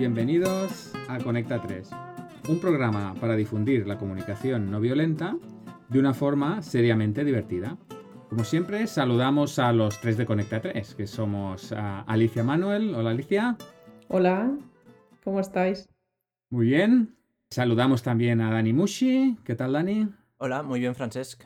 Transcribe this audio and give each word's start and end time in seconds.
bienvenidos 0.00 0.94
a 1.10 1.18
Conecta 1.18 1.60
3, 1.60 1.90
un 2.48 2.58
programa 2.58 3.14
para 3.20 3.36
difundir 3.36 3.86
la 3.86 3.98
comunicación 3.98 4.70
no 4.70 4.80
violenta 4.80 5.36
de 5.90 5.98
una 5.98 6.14
forma 6.14 6.62
seriamente 6.62 7.22
divertida. 7.22 7.76
Como 8.30 8.44
siempre, 8.44 8.86
saludamos 8.86 9.58
a 9.58 9.74
los 9.74 10.00
tres 10.00 10.16
de 10.16 10.24
Conecta 10.24 10.62
3, 10.62 10.94
que 10.94 11.06
somos 11.06 11.72
a 11.72 12.00
Alicia 12.00 12.42
Manuel. 12.42 12.94
Hola 12.94 13.10
Alicia. 13.10 13.58
Hola, 14.08 14.56
¿cómo 15.22 15.38
estáis? 15.38 15.90
Muy 16.48 16.68
bien. 16.68 17.14
Saludamos 17.50 18.02
también 18.02 18.40
a 18.40 18.50
Dani 18.50 18.72
Mushi. 18.72 19.36
¿Qué 19.44 19.54
tal, 19.54 19.74
Dani? 19.74 20.08
Hola, 20.38 20.62
muy 20.62 20.80
bien, 20.80 20.94
Francesc. 20.94 21.44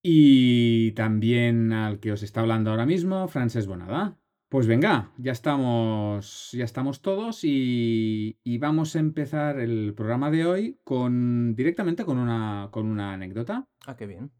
Y 0.00 0.92
también 0.92 1.72
al 1.72 1.98
que 1.98 2.12
os 2.12 2.22
está 2.22 2.40
hablando 2.40 2.70
ahora 2.70 2.86
mismo, 2.86 3.26
Francesc 3.26 3.66
Bonada. 3.66 4.16
Pues 4.54 4.68
venga, 4.68 5.10
ya 5.18 5.32
estamos, 5.32 6.52
ya 6.52 6.62
estamos 6.62 7.02
todos 7.02 7.42
y, 7.42 8.38
y 8.44 8.58
vamos 8.58 8.94
a 8.94 9.00
empezar 9.00 9.58
el 9.58 9.94
programa 9.96 10.30
de 10.30 10.46
hoy 10.46 10.78
con 10.84 11.56
directamente 11.56 12.04
con 12.04 12.18
una, 12.18 12.68
con 12.70 12.86
una 12.86 13.14
anécdota. 13.14 13.66
Ah, 13.84 13.96
qué 13.96 14.06
bien. 14.06 14.30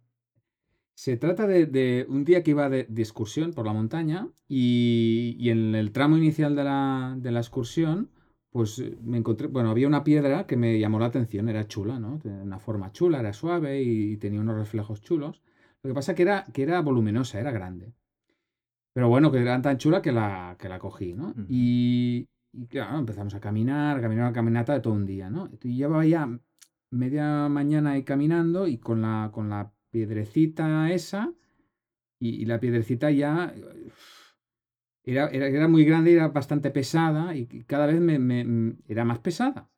Se 0.94 1.16
trata 1.16 1.48
de, 1.48 1.66
de 1.66 2.06
un 2.08 2.24
día 2.24 2.44
que 2.44 2.52
iba 2.52 2.68
de, 2.68 2.86
de 2.88 3.02
excursión 3.02 3.54
por 3.54 3.66
la 3.66 3.72
montaña 3.72 4.28
y, 4.46 5.34
y 5.36 5.50
en 5.50 5.74
el 5.74 5.90
tramo 5.90 6.16
inicial 6.16 6.54
de 6.54 6.62
la, 6.62 7.16
de 7.18 7.32
la 7.32 7.40
excursión, 7.40 8.12
pues 8.50 8.78
eh, 8.78 8.96
me 9.02 9.18
encontré, 9.18 9.48
bueno, 9.48 9.70
había 9.70 9.88
una 9.88 10.04
piedra 10.04 10.46
que 10.46 10.56
me 10.56 10.78
llamó 10.78 11.00
la 11.00 11.06
atención, 11.06 11.48
era 11.48 11.66
chula, 11.66 11.98
¿no? 11.98 12.20
Tenía 12.20 12.40
una 12.40 12.60
forma 12.60 12.92
chula, 12.92 13.18
era 13.18 13.32
suave 13.32 13.82
y 13.82 14.16
tenía 14.18 14.40
unos 14.40 14.58
reflejos 14.58 15.02
chulos. 15.02 15.42
Lo 15.82 15.90
que 15.90 15.94
pasa 15.94 16.14
que 16.14 16.22
era, 16.22 16.44
que 16.52 16.62
era 16.62 16.80
voluminosa, 16.82 17.40
era 17.40 17.50
grande. 17.50 17.94
Pero 18.94 19.08
bueno, 19.08 19.30
que 19.32 19.40
era 19.40 19.60
tan 19.60 19.76
chula 19.76 20.00
que 20.00 20.12
la, 20.12 20.56
que 20.58 20.68
la 20.68 20.78
cogí, 20.78 21.14
¿no? 21.14 21.34
Y, 21.48 22.28
y 22.52 22.66
claro, 22.68 22.98
empezamos 22.98 23.34
a 23.34 23.40
caminar, 23.40 23.98
a 23.98 24.00
caminar 24.00 24.26
una 24.26 24.32
caminata 24.32 24.72
de 24.72 24.80
todo 24.80 24.94
un 24.94 25.04
día, 25.04 25.28
¿no? 25.30 25.50
Y 25.62 25.76
llevaba 25.76 26.06
ya 26.06 26.28
media 26.90 27.48
mañana 27.48 27.92
ahí 27.92 28.04
caminando 28.04 28.68
y 28.68 28.78
con 28.78 29.02
la, 29.02 29.30
con 29.32 29.48
la 29.50 29.72
piedrecita 29.90 30.92
esa, 30.92 31.34
y, 32.20 32.42
y 32.42 32.44
la 32.46 32.60
piedrecita 32.60 33.10
ya 33.10 33.52
eh, 33.56 33.90
era, 35.02 35.28
era, 35.28 35.48
era 35.48 35.68
muy 35.68 35.84
grande 35.84 36.12
era 36.12 36.28
bastante 36.28 36.70
pesada, 36.70 37.34
y 37.34 37.46
cada 37.64 37.86
vez 37.86 38.00
me, 38.00 38.76
era 38.86 39.04
más 39.04 39.18
pesada. 39.18 39.68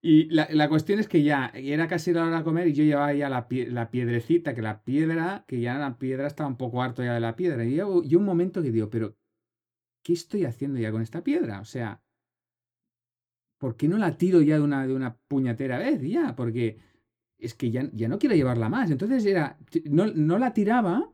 Y 0.00 0.28
la, 0.30 0.48
la 0.50 0.68
cuestión 0.68 1.00
es 1.00 1.08
que 1.08 1.22
ya 1.22 1.50
era 1.54 1.88
casi 1.88 2.12
la 2.12 2.24
hora 2.24 2.38
de 2.38 2.44
comer 2.44 2.68
y 2.68 2.72
yo 2.72 2.84
llevaba 2.84 3.12
ya 3.12 3.28
la, 3.28 3.48
la 3.50 3.90
piedrecita, 3.90 4.54
que 4.54 4.62
la 4.62 4.84
piedra, 4.84 5.44
que 5.48 5.60
ya 5.60 5.76
la 5.76 5.98
piedra 5.98 6.28
estaba 6.28 6.48
un 6.48 6.56
poco 6.56 6.82
harto 6.82 7.02
ya 7.02 7.14
de 7.14 7.20
la 7.20 7.34
piedra. 7.34 7.64
Y 7.64 7.74
yo, 7.74 8.04
yo 8.04 8.18
un 8.18 8.24
momento 8.24 8.62
que 8.62 8.70
digo, 8.70 8.90
pero 8.90 9.16
¿qué 10.02 10.12
estoy 10.12 10.44
haciendo 10.44 10.78
ya 10.78 10.92
con 10.92 11.02
esta 11.02 11.24
piedra? 11.24 11.60
O 11.60 11.64
sea, 11.64 12.00
¿por 13.58 13.76
qué 13.76 13.88
no 13.88 13.98
la 13.98 14.16
tiro 14.16 14.40
ya 14.40 14.56
de 14.56 14.62
una, 14.62 14.86
de 14.86 14.94
una 14.94 15.16
puñetera 15.16 15.78
vez 15.78 16.00
ya? 16.02 16.36
Porque 16.36 16.78
es 17.36 17.54
que 17.54 17.70
ya, 17.72 17.90
ya 17.92 18.08
no 18.08 18.20
quiero 18.20 18.36
llevarla 18.36 18.68
más. 18.68 18.92
Entonces 18.92 19.24
era, 19.26 19.58
no, 19.84 20.06
no 20.06 20.38
la 20.38 20.52
tiraba 20.52 21.12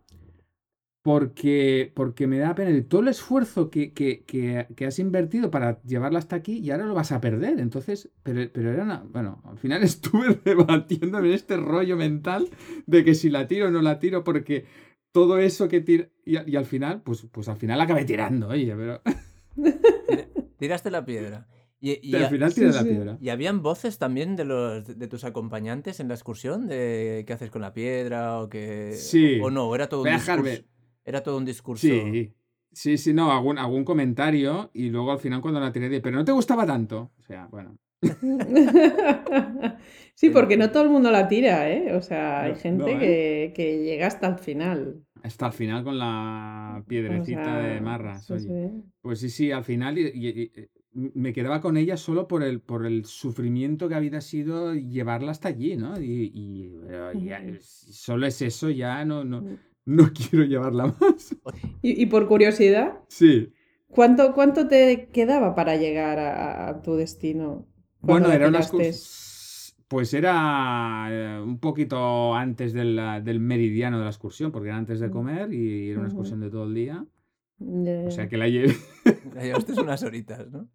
porque, 1.04 1.92
porque 1.94 2.26
me 2.26 2.38
da 2.38 2.54
pena 2.54 2.70
de 2.70 2.80
todo 2.80 3.02
el 3.02 3.08
esfuerzo 3.08 3.68
que, 3.68 3.92
que, 3.92 4.24
que, 4.24 4.66
que 4.74 4.86
has 4.86 4.98
invertido 4.98 5.50
para 5.50 5.82
llevarla 5.82 6.18
hasta 6.18 6.34
aquí 6.34 6.60
y 6.60 6.70
ahora 6.70 6.86
lo 6.86 6.94
vas 6.94 7.12
a 7.12 7.20
perder. 7.20 7.60
Entonces, 7.60 8.08
pero, 8.22 8.50
pero 8.50 8.72
era 8.72 8.84
una, 8.84 9.04
bueno, 9.12 9.42
al 9.44 9.58
final 9.58 9.82
estuve 9.84 10.40
debatiéndome 10.42 11.28
en 11.28 11.34
este 11.34 11.58
rollo 11.58 11.98
mental 11.98 12.48
de 12.86 13.04
que 13.04 13.14
si 13.14 13.28
la 13.28 13.46
tiro 13.46 13.68
o 13.68 13.70
no 13.70 13.82
la 13.82 13.98
tiro 13.98 14.24
porque 14.24 14.64
todo 15.12 15.36
eso 15.38 15.68
que 15.68 15.82
tiro 15.82 16.06
y, 16.24 16.56
al 16.56 16.64
final, 16.64 17.02
pues, 17.02 17.26
pues 17.30 17.48
al 17.50 17.58
final 17.58 17.76
la 17.76 17.84
acabé 17.84 18.06
tirando, 18.06 18.48
oye, 18.48 18.74
pero 18.74 19.02
Tira- 19.54 20.28
Tiraste 20.58 20.90
la 20.90 21.04
piedra. 21.04 21.46
Y, 21.80 21.98
y, 22.02 22.16
al 22.16 22.30
final 22.30 22.54
tiré 22.54 22.68
sí, 22.72 22.76
la 22.78 22.82
sí. 22.82 22.88
piedra. 22.88 23.18
y 23.20 23.28
habían 23.28 23.60
voces 23.62 23.98
también 23.98 24.36
de 24.36 24.46
los 24.46 24.86
de 24.98 25.06
tus 25.06 25.22
acompañantes 25.24 26.00
en 26.00 26.08
la 26.08 26.14
excursión 26.14 26.66
de 26.66 27.24
qué 27.26 27.32
haces 27.34 27.50
con 27.50 27.60
la 27.60 27.74
piedra 27.74 28.40
o 28.40 28.48
que 28.48 28.92
Sí. 28.94 29.38
o, 29.38 29.48
o 29.48 29.50
no, 29.50 29.74
era 29.74 29.86
todo 29.90 30.00
un 30.00 30.04
Voy 30.04 30.12
a 30.12 30.18
dejar 30.18 30.42
discurso. 30.42 30.73
Era 31.04 31.22
todo 31.22 31.36
un 31.36 31.44
discurso. 31.44 31.86
Sí, 31.86 32.32
sí, 32.72 32.98
sí, 32.98 33.12
no, 33.12 33.30
algún, 33.32 33.58
algún 33.58 33.84
comentario 33.84 34.70
y 34.72 34.88
luego 34.90 35.12
al 35.12 35.18
final 35.18 35.40
cuando 35.40 35.60
la 35.60 35.72
tiré, 35.72 35.88
dije, 35.88 36.00
pero 36.00 36.16
no 36.16 36.24
te 36.24 36.32
gustaba 36.32 36.66
tanto. 36.66 37.12
O 37.18 37.22
sea, 37.22 37.46
bueno. 37.46 37.76
sí, 40.14 40.30
porque 40.30 40.56
no 40.56 40.70
todo 40.70 40.82
el 40.84 40.90
mundo 40.90 41.10
la 41.10 41.28
tira, 41.28 41.70
¿eh? 41.70 41.94
O 41.94 42.02
sea, 42.02 42.42
hay 42.42 42.52
No, 42.52 42.58
gente 42.58 42.94
no, 42.94 43.00
que, 43.00 43.52
que 43.54 43.82
llega 43.84 44.06
hasta 44.06 44.28
el 44.28 44.38
final. 44.38 45.04
Hasta 45.22 45.46
el 45.46 45.52
final 45.52 45.84
con 45.84 45.98
la 45.98 46.82
O 46.82 46.88
piedrecita 46.88 47.58
de 47.58 47.80
marras, 47.80 48.24
sí, 48.24 48.32
oye. 48.34 48.48
sí. 48.48 48.82
Pues 49.00 49.20
sí, 49.20 49.30
sí, 49.30 49.52
al 49.52 49.64
final 49.64 49.98
y- 49.98 50.06
y- 50.14 50.28
y- 50.42 50.68
me 51.14 51.32
quedaba 51.32 51.60
con 51.60 51.76
ella 51.76 51.96
solo 51.96 52.28
por 52.28 52.42
el, 52.42 52.60
por 52.60 52.86
el 52.86 53.04
sufrimiento 53.04 53.88
que 53.88 53.96
había 53.96 54.20
sido 54.20 54.74
llevarla 54.74 55.32
hasta 55.32 55.48
allí, 55.48 55.76
¿no? 55.76 56.00
Y, 56.00 56.70
ya, 57.24 57.42
solo 57.60 58.26
es 58.26 58.40
eso, 58.42 58.70
ya 58.70 59.04
no, 59.04 59.24
no, 59.24 59.40
Mm. 59.40 59.54
No 59.86 60.10
quiero 60.14 60.44
llevarla 60.44 60.86
más. 61.00 61.36
Y, 61.82 62.02
y 62.02 62.06
por 62.06 62.26
curiosidad, 62.26 62.98
Sí. 63.08 63.52
¿cuánto, 63.88 64.32
cuánto 64.34 64.66
te 64.68 65.08
quedaba 65.12 65.54
para 65.54 65.76
llegar 65.76 66.18
a, 66.18 66.68
a 66.68 66.82
tu 66.82 66.94
destino? 66.96 67.66
cuando 68.00 68.28
Bueno, 68.28 68.32
era 68.44 68.48
una 68.48 68.58
tiraste? 68.60 68.90
excurs- 68.90 69.74
Pues 69.88 70.12
era 70.14 71.06
eh, 71.10 71.40
un 71.42 71.58
poquito 71.58 72.34
antes 72.34 72.72
del, 72.72 73.00
del 73.22 73.40
meridiano 73.40 73.98
de 73.98 74.04
la 74.04 74.10
excursión, 74.10 74.50
porque 74.52 74.68
era 74.68 74.76
antes 74.78 75.00
de 75.00 75.08
Mm. 75.08 75.12
comer 75.12 75.52
y 75.52 75.90
era 75.90 76.00
una 76.00 76.08
excursión 76.08 76.40
de 76.40 76.50
todo 76.50 76.64
el 76.64 76.74
día. 76.74 77.04
O 77.60 78.10
sea 78.10 78.28
que 78.28 78.36
la 78.36 78.48
llevé. 78.48 78.74
La 79.34 79.42
llevaste 79.42 79.80
unas 79.80 80.02
horitas, 80.02 80.50
¿no? 80.50 80.68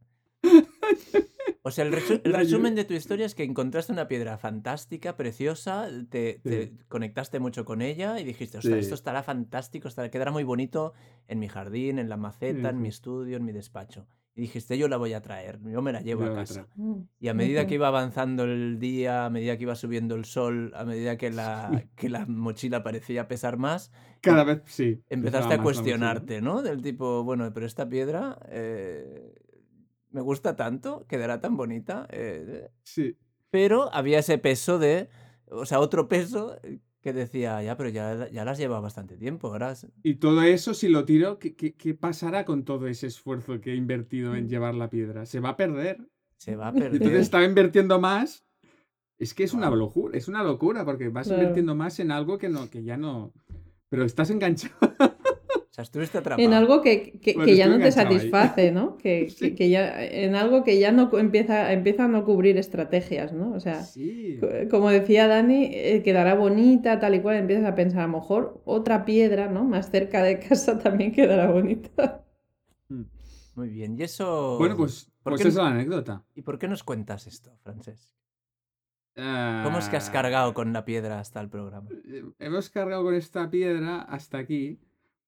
O 1.62 1.72
sea, 1.72 1.86
el, 1.86 1.94
resu- 1.94 2.22
el 2.24 2.32
La 2.32 2.40
resumen 2.40 2.76
de 2.76 2.86
tu 2.86 2.94
historia 3.02 3.26
es 3.26 3.36
que 3.36 3.44
encontraste 3.44 3.92
una 3.92 4.08
piedra 4.08 4.38
fantástica, 4.38 5.16
preciosa, 5.18 5.88
te, 6.10 6.40
te 6.44 6.68
Sí. 6.68 6.78
conectaste 6.88 7.40
mucho 7.40 7.66
con 7.66 7.82
ella 7.82 8.20
y 8.20 8.24
dijiste, 8.24 8.58
ostras, 8.60 8.76
Sí. 8.76 8.80
esto 8.82 8.96
estará 8.96 9.24
fantástico, 9.24 9.88
estará, 9.88 10.10
quedará 10.10 10.32
muy 10.32 10.44
bonito 10.44 10.94
en 11.28 11.40
mi 11.40 11.48
jardín, 11.48 12.00
en 12.00 12.10
la 12.10 12.18
maceta, 12.18 12.70
Sí, 12.70 12.76
en 12.76 12.82
mi 12.82 12.88
estudio, 12.88 13.38
en 13.38 13.46
mi 13.46 13.52
despacho. 13.52 14.08
Y 14.36 14.42
dijiste, 14.44 14.78
yo 14.78 14.88
la 14.88 14.96
voy 14.96 15.12
a 15.12 15.22
traer, 15.22 15.60
yo 15.64 15.82
me 15.82 15.92
la 15.92 16.00
llevo 16.02 16.24
Yo 16.26 16.32
a 16.32 16.36
casa. 16.36 16.68
Mm. 16.76 17.02
Y 17.20 17.28
a 17.28 17.34
medida 17.34 17.68
que 17.68 17.74
iba 17.74 17.90
avanzando 17.90 18.46
el 18.46 18.80
día, 18.80 19.26
a 19.26 19.30
medida 19.30 19.58
que 19.58 19.64
iba 19.64 19.76
subiendo 19.76 20.16
el 20.16 20.24
sol, 20.24 20.72
a 20.76 20.86
medida 20.86 21.18
que 21.18 21.30
la, 21.30 21.84
que 21.98 22.08
la 22.08 22.26
mochila 22.26 22.82
parecía 22.82 23.28
pesar 23.28 23.58
más, 23.58 23.92
Cada 24.22 24.46
vez 24.46 24.62
sí. 24.66 25.02
empezaste 25.10 25.56
a 25.56 25.62
cuestionarte, 25.62 26.42
¿no? 26.42 26.62
Del 26.62 26.82
tipo, 26.82 27.24
bueno, 27.26 27.52
pero 27.54 27.66
esta 27.66 27.90
piedra 27.90 28.40
eh, 28.50 29.34
me 30.12 30.22
gusta 30.22 30.56
tanto, 30.56 31.06
quedará 31.08 31.40
tan 31.42 31.56
bonita. 31.58 32.08
eh, 32.12 32.70
Sí. 32.84 33.16
pero 33.50 33.94
había 33.94 34.20
ese 34.20 34.38
peso 34.38 34.80
de, 34.80 35.10
o 35.50 35.66
sea, 35.66 35.80
otro 35.80 36.08
peso 36.08 36.58
eh, 36.64 36.80
que 37.02 37.14
decía, 37.14 37.62
ya, 37.64 37.78
pero 37.78 37.90
ya, 37.90 38.30
ya 38.30 38.44
las 38.46 38.58
lleva 38.58 38.80
bastante 38.82 39.18
tiempo, 39.18 39.48
ahora... 39.48 39.74
Y 40.04 40.16
todo 40.16 40.42
eso, 40.44 40.74
si 40.74 40.90
lo 40.90 41.06
tiro, 41.06 41.40
¿qué, 41.40 41.56
qué, 41.56 41.74
qué 41.74 41.94
pasará 41.94 42.44
con 42.46 42.66
todo 42.66 42.88
ese 42.88 43.08
esfuerzo 43.08 43.62
que 43.62 43.72
he 43.72 43.76
invertido 43.76 44.36
en 44.36 44.50
llevar 44.50 44.76
la 44.76 44.90
piedra? 44.90 45.26
Se 45.26 45.40
va 45.40 45.50
a 45.50 45.58
perder. 45.58 46.10
Se 46.38 46.56
va 46.56 46.68
a 46.68 46.72
Y 46.72 46.78
entonces 46.78 47.00
perder. 47.02 47.22
estaba 47.22 47.46
invirtiendo 47.46 48.00
más. 48.02 48.46
Es 49.18 49.34
que 49.34 49.44
es 49.44 49.54
una 49.54 49.70
locura, 49.70 50.18
es 50.18 50.28
una 50.28 50.44
locura, 50.44 50.84
porque 50.86 51.10
vas 51.10 51.28
Claro. 51.28 51.42
invirtiendo 51.42 51.74
más 51.76 52.00
en 52.00 52.12
algo 52.12 52.38
que 52.38 52.50
no, 52.50 52.70
que 52.70 52.84
ya 52.84 52.98
no. 52.98 53.34
Pero 53.90 54.04
estás 54.06 54.30
enganchado. 54.30 54.76
O 55.80 55.82
sea, 55.82 55.84
estuviste 55.84 56.18
atrapado. 56.18 56.46
En 56.46 56.54
algo 56.54 56.82
que, 56.82 57.20
que- 57.22 57.34
Bueno, 57.34 57.46
que 57.46 57.56
ya 57.56 57.68
no 57.68 57.78
te 57.78 57.86
ahí. 57.86 57.92
satisface, 57.92 58.72
¿no? 58.72 58.98
Que, 58.98 59.30
Sí. 59.30 59.50
que- 59.52 59.56
que 59.56 59.70
ya, 59.70 60.04
en 60.04 60.36
algo 60.36 60.64
que 60.66 60.78
ya 60.80 60.92
no 60.92 61.10
empieza, 61.18 61.72
empieza 61.72 62.06
a 62.06 62.08
no 62.10 62.26
cubrir 62.26 62.58
estrategias, 62.58 63.32
¿no? 63.34 63.54
O 63.54 63.60
sea, 63.60 63.84
Sí. 63.84 64.40
como 64.70 64.90
decía 64.90 65.28
Dani, 65.28 65.70
eh, 65.74 66.02
quedará 66.04 66.34
bonita, 66.36 67.00
tal 67.00 67.16
y 67.16 67.22
cual, 67.22 67.38
empiezas 67.38 67.66
a 67.66 67.76
pensar, 67.76 68.02
a 68.02 68.08
lo 68.08 68.14
mejor 68.14 68.62
otra 68.66 69.06
piedra, 69.06 69.48
¿no? 69.48 69.64
Más 69.64 69.90
cerca 69.92 70.22
de 70.24 70.40
casa 70.40 70.80
también 70.80 71.12
quedará 71.14 71.50
bonita. 71.50 72.26
Mm. 72.90 73.04
Muy 73.56 73.70
bien, 73.70 73.96
y 73.98 74.04
eso... 74.04 74.58
Bueno, 74.58 74.76
pues, 74.76 75.12
¿por 75.24 75.32
pues 75.34 75.42
qué- 75.44 75.48
esa 75.50 75.60
es 75.62 75.64
la 75.66 75.72
anécdota. 75.72 76.24
¿Y 76.36 76.42
por 76.42 76.58
qué 76.60 76.68
nos 76.68 76.84
cuentas 76.84 77.28
esto, 77.28 77.52
Francés? 77.64 78.16
Ah, 79.18 79.64
¿Cómo 79.66 79.80
es 79.80 79.90
que 79.90 79.98
has 79.98 80.10
cargado 80.10 80.54
con 80.54 80.72
la 80.72 80.86
piedra 80.86 81.20
hasta 81.20 81.42
el 81.42 81.50
programa? 81.50 81.90
Eh, 82.08 82.24
Hemos 82.40 82.70
cargado 82.70 83.04
con 83.04 83.16
esta 83.16 83.50
piedra 83.50 84.02
hasta 84.02 84.38
aquí 84.38 84.80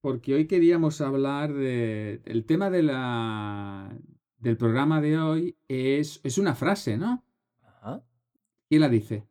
porque 0.01 0.33
hoy 0.33 0.48
queríamos 0.48 1.00
hablar 1.01 1.53
de... 1.53 2.21
El 2.25 2.45
tema 2.45 2.69
de 2.69 2.83
la... 2.83 3.95
del 4.38 4.57
programa 4.57 5.00
de 5.00 5.18
hoy 5.18 5.57
es, 5.68 6.19
es 6.24 6.38
una 6.38 6.56
frase, 6.56 6.98
¿no? 6.98 7.24
Ajá. 7.62 8.03
¿Quién 8.68 8.81
la 8.81 8.89
dice? 8.89 9.27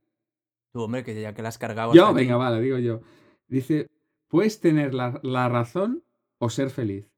Tú, 0.72 0.82
hombre, 0.82 1.02
que 1.02 1.20
ya 1.20 1.34
que 1.34 1.43
la 1.43 1.49
has 1.49 1.58
cargado 1.58 1.93
Yo, 1.93 2.14
venga, 2.14 2.37
vale, 2.37 2.61
digo 2.61 2.78
yo. 2.78 3.00
Dice, 3.49 3.88
puedes 4.28 4.61
tener 4.61 4.94
la, 4.94 5.20
la 5.25 5.49
razón 5.49 6.05
o 6.38 6.49
ser 6.49 6.70
feliz, 6.70 7.11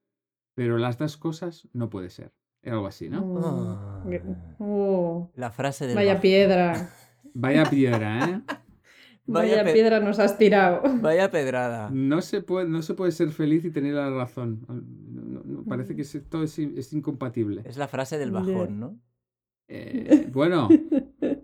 pero 0.54 0.78
las 0.78 0.96
dos 0.96 1.18
cosas 1.18 1.68
no 1.72 1.90
puede 1.90 2.08
ser. 2.08 2.32
Era 2.62 2.76
algo 2.76 2.86
así, 2.86 3.10
¿no? 3.10 3.38
Ah. 3.44 4.04
Mm. 4.04 4.54
Oh, 4.60 5.30
La 5.34 5.50
frase 5.50 5.86
del 5.86 5.96
vaya 5.96 6.20
piedra. 6.20 6.90
Vaya 7.34 7.64
piedra, 7.68 8.28
¿eh? 8.28 8.42
Vaya 9.26 9.64
piedra 9.72 10.00
nos 10.00 10.18
has 10.18 10.36
tirado. 10.38 10.82
Vaya 11.00 11.30
pedrada. 11.30 11.90
No 11.90 12.20
se 12.22 12.42
puede, 12.42 12.68
no 12.68 12.82
se 12.82 12.94
puede 12.94 13.12
ser 13.12 13.30
feliz 13.30 13.64
y 13.64 13.70
tener 13.70 13.94
la 13.94 14.10
razón. 14.10 14.64
No, 14.68 15.42
no- 15.44 15.64
parece 15.64 15.94
que 15.94 16.02
es- 16.02 16.22
todo 16.28 16.42
es, 16.42 16.58
es 16.58 16.92
incompatible. 16.92 17.62
Es 17.64 17.76
la 17.76 17.88
frase 17.88 18.18
del 18.18 18.32
bajón, 18.32 18.80
¿no? 18.80 18.98
Eh, 19.68 20.28
bueno, 20.32 20.68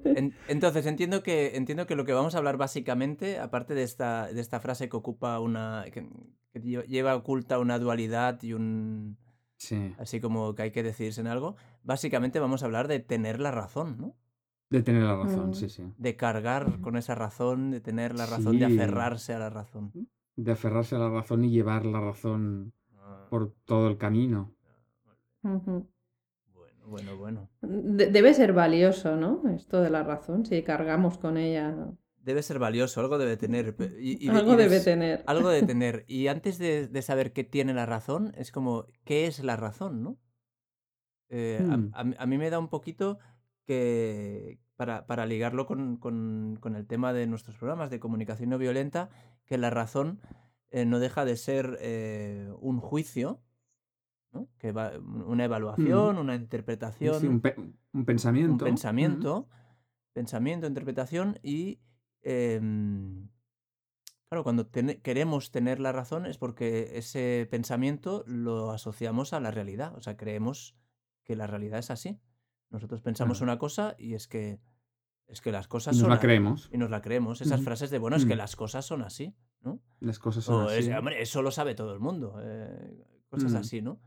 En- 0.04 0.34
entonces, 0.48 0.84
entiendo 0.86 1.22
que, 1.22 1.56
entiendo 1.56 1.86
que 1.86 1.94
lo 1.94 2.04
que 2.04 2.12
vamos 2.12 2.34
a 2.34 2.38
hablar 2.38 2.56
básicamente, 2.56 3.38
aparte 3.38 3.74
de 3.74 3.84
esta, 3.84 4.26
de 4.32 4.40
esta 4.40 4.60
frase 4.60 4.88
que 4.88 4.96
ocupa 4.96 5.38
una. 5.40 5.84
que, 5.92 6.06
que 6.52 6.60
lle- 6.60 6.84
lleva 6.86 7.14
oculta 7.14 7.58
una 7.58 7.78
dualidad 7.78 8.42
y 8.42 8.52
un. 8.54 9.16
sí, 9.56 9.94
así 9.98 10.20
como 10.20 10.54
que 10.54 10.62
hay 10.62 10.70
que 10.72 10.82
decidirse 10.82 11.20
en 11.20 11.26
algo, 11.28 11.56
básicamente 11.84 12.40
vamos 12.40 12.62
a 12.62 12.66
hablar 12.66 12.88
de 12.88 12.98
tener 13.00 13.38
la 13.40 13.50
razón, 13.52 13.96
¿no? 13.98 14.16
De 14.70 14.82
tener 14.82 15.02
la 15.02 15.16
razón, 15.16 15.50
Mm. 15.50 15.54
sí, 15.54 15.68
sí. 15.68 15.82
De 15.96 16.16
cargar 16.16 16.68
Ujú. 16.68 16.80
con 16.82 16.96
esa 16.96 17.14
razón, 17.14 17.70
de 17.70 17.80
tener 17.80 18.14
la 18.14 18.26
razón, 18.26 18.58
de 18.58 18.66
aferrarse 18.66 19.32
a 19.34 19.38
la 19.38 19.50
razón. 19.50 19.92
De 20.36 20.52
aferrarse 20.52 20.94
a 20.96 20.98
la 20.98 21.08
razón 21.10 21.44
y 21.44 21.50
llevar 21.50 21.86
la 21.86 22.00
razón 22.00 22.72
por 23.30 23.54
todo 23.64 23.88
el 23.88 23.96
camino. 23.98 24.54
Ujú. 25.42 25.88
Bueno, 26.54 26.86
bueno, 26.86 27.16
bueno. 27.16 27.48
De- 27.62 28.10
debe 28.10 28.34
ser 28.34 28.52
valioso, 28.52 29.16
¿no? 29.16 29.42
Esto 29.54 29.80
de 29.80 29.90
la 29.90 30.02
razón, 30.02 30.44
si 30.46 30.62
cargamos 30.62 31.18
con 31.18 31.36
ella. 31.36 31.74
Debe 32.20 32.42
ser 32.42 32.58
valioso, 32.58 33.00
algo 33.00 33.16
debe 33.16 33.36
tener. 33.38 33.74
y- 33.98 34.28
Algo 34.28 34.52
y 34.52 34.56
debe 34.56 34.74
des- 34.74 34.84
tener. 34.84 35.24
Algo 35.26 35.48
de 35.48 35.62
tener. 35.74 36.04
Y 36.08 36.26
antes 36.28 36.58
de, 36.58 36.88
de 36.88 37.02
saber 37.02 37.32
qué 37.32 37.44
tiene 37.44 37.72
la 37.72 37.86
razón, 37.86 38.32
es 38.36 38.52
como, 38.52 38.84
¿qué 39.04 39.26
es 39.26 39.42
la 39.42 39.56
razón, 39.56 40.02
no? 40.02 40.18
Eh, 41.30 41.58
a- 41.70 41.76
Hmm. 41.76 42.14
a 42.18 42.26
mí 42.26 42.38
me 42.38 42.50
da 42.50 42.58
un 42.58 42.68
poquito 42.68 43.18
que, 43.68 44.58
para, 44.76 45.06
para 45.06 45.26
ligarlo 45.26 45.66
con, 45.66 45.98
con- 45.98 46.56
con 46.58 46.74
el 46.74 46.86
tema 46.86 47.12
de 47.12 47.26
nuestros 47.26 47.58
programas 47.58 47.90
de 47.90 48.00
comunicación 48.00 48.48
no 48.48 48.56
violenta, 48.56 49.10
que 49.44 49.58
la 49.58 49.68
razón 49.68 50.20
eh, 50.70 50.86
no 50.86 50.98
deja 51.00 51.26
de 51.26 51.36
ser 51.36 51.76
eh, 51.82 52.50
un 52.60 52.80
juicio, 52.80 53.42
¿no? 54.32 54.48
Que 54.58 54.72
va, 54.72 54.92
una 54.98 55.44
evaluación, 55.44 56.16
una 56.16 56.34
interpretación, 56.34 57.20
sí, 57.20 57.26
un, 57.28 57.40
pe- 57.42 57.56
un 57.92 58.04
pensamiento. 58.06 58.52
un 58.52 58.58
pensamiento, 58.58 59.48
pensamiento, 60.14 60.66
interpretación 60.66 61.38
y 61.42 61.80
em, 62.22 63.28
claro, 64.30 64.44
cuando 64.44 64.70
queremos 64.70 65.50
tener 65.50 65.78
la 65.78 65.92
razón 65.92 66.24
es 66.24 66.38
porque 66.38 66.92
ese 66.96 67.46
pensamiento 67.50 68.24
lo 68.26 68.70
asociamos 68.70 69.34
a 69.34 69.40
la 69.40 69.50
realidad, 69.50 69.94
o 69.94 70.00
sea, 70.00 70.16
creemos 70.16 70.74
que 71.22 71.36
la 71.36 71.46
realidad 71.46 71.80
es 71.80 71.90
así. 71.90 72.18
Nosotros 72.70 73.00
pensamos 73.02 73.38
Claro. 73.38 73.52
una 73.52 73.58
cosa 73.58 73.94
y 73.98 74.14
es 74.14 74.28
que 74.28 74.60
es 75.26 75.42
que 75.42 75.52
las 75.52 75.66
Y 75.66 75.68
cosas 75.68 75.92
nos 75.94 76.00
son 76.00 76.08
la 76.10 76.16
a- 76.16 76.20
creemos. 76.20 76.70
y 76.72 76.78
nos 76.78 76.88
la 76.88 77.02
creemos. 77.02 77.42
Esas 77.42 77.60
frases 77.60 77.90
de 77.90 77.98
bueno, 77.98 78.16
es 78.16 78.24
que 78.24 78.34
Mm. 78.34 78.38
las 78.38 78.56
cosas 78.56 78.86
son 78.86 79.02
así, 79.02 79.34
¿no? 79.60 79.78
Las 80.00 80.18
cosas 80.18 80.42
son 80.44 80.64
O 80.64 80.70
es, 80.70 80.86
así. 80.88 80.92
hombre, 80.96 81.20
eso 81.20 81.42
lo 81.42 81.50
sabe 81.50 81.74
todo 81.74 81.92
el 81.92 82.00
mundo. 82.00 82.36
eh, 82.42 83.04
cosas 83.28 83.52
Mm. 83.52 83.56
así, 83.56 83.82
¿no? 83.82 84.00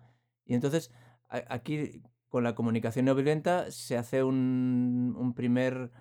Y 0.46 0.56
entonces, 0.56 0.92
a- 1.30 1.44
aquí, 1.54 2.02
con 2.28 2.44
la 2.44 2.56
comunicación 2.56 3.06
no 3.06 3.14
violenta, 3.14 3.70
se 3.70 3.98
hace 3.98 4.24
un, 4.24 5.14
un 5.16 5.34
primer, 5.36 5.92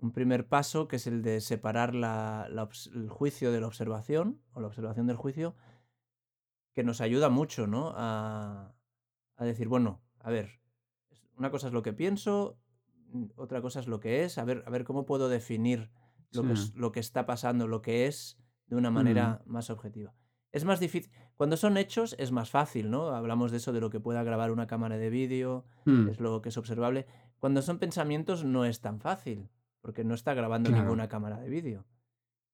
un 0.00 0.12
primer 0.12 0.46
paso, 0.46 0.86
que 0.86 0.94
es 0.96 1.08
el 1.08 1.22
de 1.22 1.40
separar 1.40 1.92
la- 1.96 2.46
la 2.48 2.68
el 2.94 3.08
juicio 3.08 3.50
de 3.50 3.60
la 3.60 3.66
observación, 3.66 4.40
o 4.52 4.60
la 4.60 4.68
observación 4.68 5.08
del 5.08 5.16
juicio, 5.16 5.56
que 6.72 6.84
nos 6.84 7.00
ayuda 7.00 7.30
mucho, 7.30 7.66
¿no? 7.66 7.92
A, 7.96 8.72
a 9.34 9.44
decir, 9.44 9.66
bueno, 9.66 10.00
a 10.20 10.30
ver, 10.30 10.60
una 11.38 11.50
cosa 11.50 11.68
es 11.68 11.72
lo 11.72 11.82
que 11.82 11.92
pienso, 11.92 12.58
mm, 13.12 13.24
otra 13.36 13.60
cosa 13.62 13.80
es 13.80 13.86
lo 13.86 14.00
que 14.00 14.24
es, 14.24 14.38
a 14.38 14.44
ver, 14.44 14.62
a 14.66 14.70
ver 14.70 14.84
cómo 14.84 15.06
puedo 15.06 15.28
definir 15.28 15.90
lo, 16.32 16.42
que, 16.46 16.52
es- 16.52 16.74
lo 16.74 16.92
que 16.92 17.00
está 17.00 17.24
pasando, 17.26 17.66
lo 17.66 17.80
que 17.80 18.06
es, 18.06 18.36
de 18.66 18.76
una 18.76 18.90
manera 18.90 19.40
más 19.46 19.70
objetiva. 19.70 20.14
Es 20.52 20.64
más 20.64 20.80
difícil. 20.80 21.10
Cuando 21.36 21.56
son 21.56 21.76
hechos 21.76 22.14
es 22.18 22.32
más 22.32 22.50
fácil, 22.50 22.90
¿no? 22.90 23.08
Hablamos 23.10 23.50
de 23.50 23.58
eso, 23.58 23.72
de 23.72 23.80
lo 23.80 23.90
que 23.90 24.00
pueda 24.00 24.22
grabar 24.22 24.50
una 24.50 24.66
cámara 24.66 24.96
de 24.98 25.10
vídeo, 25.10 25.64
Mm, 25.84 26.08
es 26.08 26.20
lo 26.20 26.42
que 26.42 26.48
es 26.50 26.56
observable. 26.58 27.06
Cuando 27.38 27.62
son 27.62 27.78
pensamientos 27.78 28.44
no 28.44 28.64
es 28.64 28.80
tan 28.80 29.00
fácil, 29.00 29.48
porque 29.80 30.04
no 30.04 30.14
está 30.14 30.34
grabando 30.34 30.68
Claro. 30.70 30.82
ninguna 30.84 31.08
cámara 31.08 31.38
de 31.38 31.48
vídeo. 31.48 31.86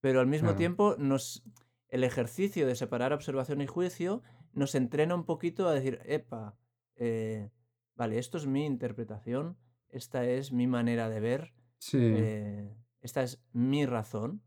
Pero 0.01 0.21
al 0.21 0.27
mismo 0.27 0.49
Claro. 0.49 0.59
tiempo, 0.59 0.95
nos, 0.99 1.43
el 1.89 2.05
ejercicio 2.05 2.67
de 2.67 2.75
separar 2.77 3.13
observación 3.13 3.61
y 3.61 3.67
juicio 3.67 4.23
nos 4.53 4.75
entrena 4.75 5.15
un 5.15 5.25
poquito 5.25 5.67
a 5.69 5.73
decir, 5.73 6.01
epa, 6.05 6.55
eh, 6.97 7.51
vale, 7.95 8.19
esto 8.19 8.39
es 8.39 8.47
mi 8.47 8.65
interpretación, 8.65 9.57
esta 9.89 10.25
es 10.25 10.53
mi 10.53 10.67
manera 10.67 11.09
de 11.09 11.21
ver, 11.21 11.55
sí. 11.79 11.99
eh, 12.01 12.77
esta 13.01 13.23
es 13.23 13.43
mi 13.53 13.87
razón. 13.87 14.43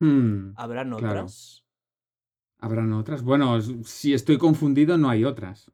Mm, 0.00 0.52
¿Habrán 0.56 0.90
claro. 0.90 1.20
otras? 1.20 1.64
¿Habrán 2.58 2.92
otras? 2.92 3.22
Bueno, 3.22 3.60
si 3.60 4.14
estoy 4.14 4.38
confundido, 4.38 4.96
no 4.96 5.10
hay 5.10 5.24
otras. 5.24 5.70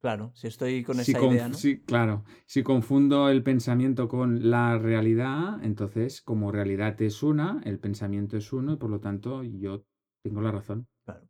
Claro, 0.00 0.32
si 0.34 0.48
estoy 0.48 0.82
con 0.82 0.96
Si 0.96 1.12
esa 1.12 1.22
idea, 1.22 1.48
¿no? 1.48 1.54
sí, 1.54 1.80
claro. 1.80 2.24
Si 2.44 2.62
confundo 2.62 3.30
el 3.30 3.42
pensamiento 3.42 4.06
con 4.06 4.50
la 4.50 4.76
realidad, 4.76 5.64
entonces 5.64 6.20
como 6.20 6.52
realidad 6.52 7.00
es 7.00 7.22
una, 7.22 7.62
el 7.64 7.78
pensamiento 7.78 8.36
es 8.36 8.52
uno 8.52 8.74
y 8.74 8.76
por 8.76 8.90
lo 8.90 9.00
tanto 9.00 9.42
yo 9.44 9.86
tengo 10.22 10.42
la 10.42 10.52
razón. 10.52 10.86
Claro. 11.06 11.26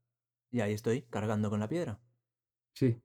Y 0.50 0.60
ahí 0.60 0.72
estoy, 0.72 1.02
cargando 1.02 1.50
con 1.50 1.60
la 1.60 1.68
piedra. 1.68 2.00
Sí. 2.74 3.00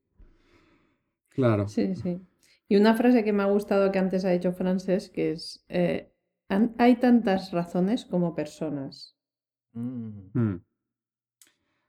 Claro. 1.40 1.68
Sí, 1.68 1.94
sí. 1.94 2.20
Y 2.68 2.76
una 2.76 2.94
frase 2.94 3.24
que 3.24 3.32
me 3.32 3.42
ha 3.42 3.46
gustado 3.46 3.90
que 3.90 3.98
antes 3.98 4.24
ha 4.24 4.30
dicho 4.30 4.52
Frances, 4.52 5.08
que 5.08 5.32
es, 5.32 5.64
eh, 5.68 6.12
"Han- 6.48 6.74
hay 6.78 6.96
tantas 6.96 7.50
razones 7.52 8.04
como 8.04 8.34
personas. 8.34 9.16
Mm, 9.74 10.30
Mm. 10.34 10.56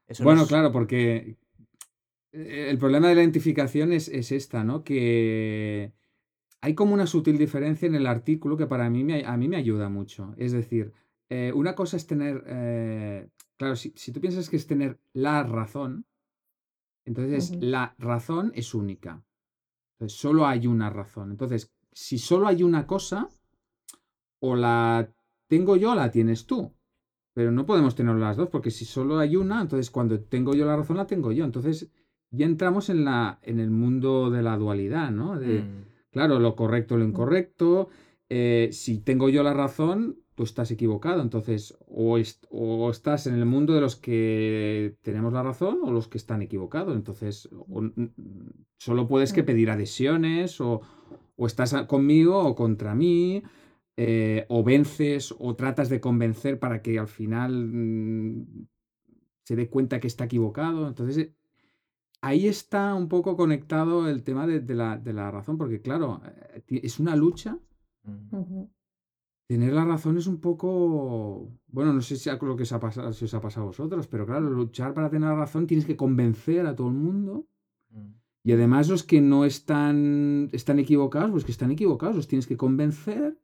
Eso 0.08 0.24
Bueno, 0.24 0.46
claro, 0.46 0.72
porque 0.72 1.36
eh, 2.32 2.66
el 2.70 2.78
problema 2.78 3.08
de 3.08 3.14
la 3.14 3.22
identificación 3.22 3.92
es, 3.92 4.08
es 4.08 4.32
esta, 4.32 4.64
¿no? 4.64 4.84
Que 4.84 5.92
hay 6.60 6.74
como 6.74 6.94
una 6.94 7.06
sutil 7.06 7.38
diferencia 7.38 7.86
en 7.86 7.94
el 7.94 8.06
artículo 8.06 8.56
que 8.56 8.66
para 8.66 8.90
mí 8.90 9.04
me, 9.04 9.24
a 9.24 9.36
mí 9.36 9.48
me 9.48 9.56
ayuda 9.56 9.88
mucho. 9.88 10.34
Es 10.38 10.52
decir, 10.52 10.92
eh, 11.30 11.52
una 11.54 11.74
cosa 11.74 11.96
es 11.96 12.06
tener, 12.06 12.42
eh, 12.46 13.28
claro, 13.56 13.76
si, 13.76 13.92
si 13.96 14.12
tú 14.12 14.20
piensas 14.20 14.50
que 14.50 14.56
es 14.56 14.66
tener 14.66 14.98
la 15.14 15.42
razón, 15.44 16.06
entonces 17.04 17.52
la 17.60 17.94
razón 17.98 18.52
es 18.54 18.74
única. 18.74 19.22
Entonces 20.02 20.18
solo 20.18 20.46
hay 20.46 20.66
una 20.66 20.90
razón. 20.90 21.30
Entonces, 21.30 21.72
si 21.92 22.18
solo 22.18 22.48
hay 22.48 22.64
una 22.64 22.86
cosa, 22.88 23.28
o 24.40 24.56
la 24.56 25.08
tengo 25.46 25.76
yo 25.76 25.92
o 25.92 25.94
la 25.94 26.10
tienes 26.10 26.44
tú. 26.46 26.72
Pero 27.34 27.52
no 27.52 27.64
podemos 27.64 27.94
tener 27.94 28.16
las 28.16 28.36
dos, 28.36 28.48
porque 28.48 28.70
si 28.72 28.84
solo 28.84 29.18
hay 29.18 29.36
una, 29.36 29.62
entonces 29.62 29.90
cuando 29.90 30.18
tengo 30.20 30.54
yo 30.54 30.66
la 30.66 30.76
razón, 30.76 30.96
la 30.96 31.06
tengo 31.06 31.30
yo. 31.30 31.44
Entonces 31.44 31.88
ya 32.30 32.46
entramos 32.46 32.90
en, 32.90 33.04
la, 33.04 33.38
en 33.42 33.60
el 33.60 33.70
mundo 33.70 34.28
de 34.30 34.42
la 34.42 34.56
dualidad, 34.56 35.10
¿no? 35.10 35.38
De, 35.38 35.62
Mm, 35.62 35.84
Claro, 36.10 36.38
lo 36.40 36.56
correcto, 36.56 36.96
lo 36.98 37.04
incorrecto. 37.04 37.88
eh, 38.28 38.70
si 38.72 38.98
tengo 38.98 39.28
yo 39.28 39.42
la 39.42 39.54
razón, 39.54 40.16
tú 40.34 40.44
estás 40.44 40.70
equivocado. 40.70 41.22
Entonces, 41.22 41.76
o, 41.86 42.18
est- 42.18 42.46
o 42.50 42.90
estás 42.90 43.26
en 43.26 43.34
el 43.34 43.44
mundo 43.46 43.74
de 43.74 43.80
los 43.80 43.96
que 43.96 44.96
tenemos 45.02 45.32
la 45.32 45.42
razón 45.42 45.80
o 45.82 45.90
los 45.92 46.08
que 46.08 46.18
están 46.18 46.42
equivocados. 46.42 46.94
Entonces, 46.96 47.48
o 47.68 47.82
solo 48.78 49.06
puedes 49.08 49.32
que 49.32 49.44
pedir 49.44 49.70
adhesiones 49.70 50.60
o, 50.60 50.80
o 51.36 51.46
estás 51.46 51.74
conmigo 51.86 52.38
o 52.38 52.54
contra 52.54 52.94
mí. 52.94 53.42
eh, 53.96 54.46
o 54.48 54.64
vences 54.64 55.34
o 55.38 55.54
tratas 55.54 55.88
de 55.90 56.00
convencer 56.00 56.58
para 56.58 56.80
que 56.82 56.98
al 56.98 57.08
final 57.08 57.52
mm, 57.68 58.66
se 59.44 59.56
dé 59.56 59.68
cuenta 59.68 60.00
que 60.00 60.06
está 60.08 60.24
equivocado. 60.24 60.88
Entonces, 60.88 61.18
eh, 61.18 61.34
ahí 62.22 62.46
está 62.48 62.94
un 62.94 63.08
poco 63.08 63.36
conectado 63.36 64.08
el 64.08 64.22
tema 64.24 64.46
de, 64.46 64.60
de 64.60 64.74
la, 64.74 64.98
de 64.98 65.12
la 65.12 65.30
razón, 65.30 65.58
porque 65.58 65.80
claro, 65.82 66.22
eh, 66.68 66.80
es 66.84 67.00
una 67.00 67.16
lucha. 67.16 67.58
Tener 69.52 69.74
la 69.74 69.84
razón 69.84 70.16
es 70.16 70.26
un 70.26 70.40
poco, 70.40 71.46
bueno, 71.66 71.92
no 71.92 72.00
sé 72.00 72.16
si, 72.16 72.30
a 72.30 72.38
lo 72.40 72.56
que 72.56 72.62
os 72.62 72.72
ha 72.72 72.80
pasado, 72.80 73.12
si 73.12 73.26
os 73.26 73.34
ha 73.34 73.40
pasado 73.42 73.64
a 73.64 73.66
vosotros, 73.66 74.06
pero 74.06 74.24
claro, 74.24 74.48
luchar 74.48 74.94
para 74.94 75.10
tener 75.10 75.28
la 75.28 75.34
razón 75.34 75.66
tienes 75.66 75.84
que 75.84 75.94
convencer 75.94 76.66
a 76.66 76.74
todo 76.74 76.88
el 76.88 76.94
mundo. 76.94 77.46
Mm. 77.90 78.14
Y 78.44 78.52
además 78.52 78.88
los 78.88 79.02
que 79.02 79.20
no 79.20 79.44
están, 79.44 80.48
están 80.52 80.78
equivocados, 80.78 81.30
pues 81.32 81.44
que 81.44 81.52
están 81.52 81.70
equivocados, 81.70 82.16
los 82.16 82.28
tienes 82.28 82.46
que 82.46 82.56
convencer. 82.56 83.38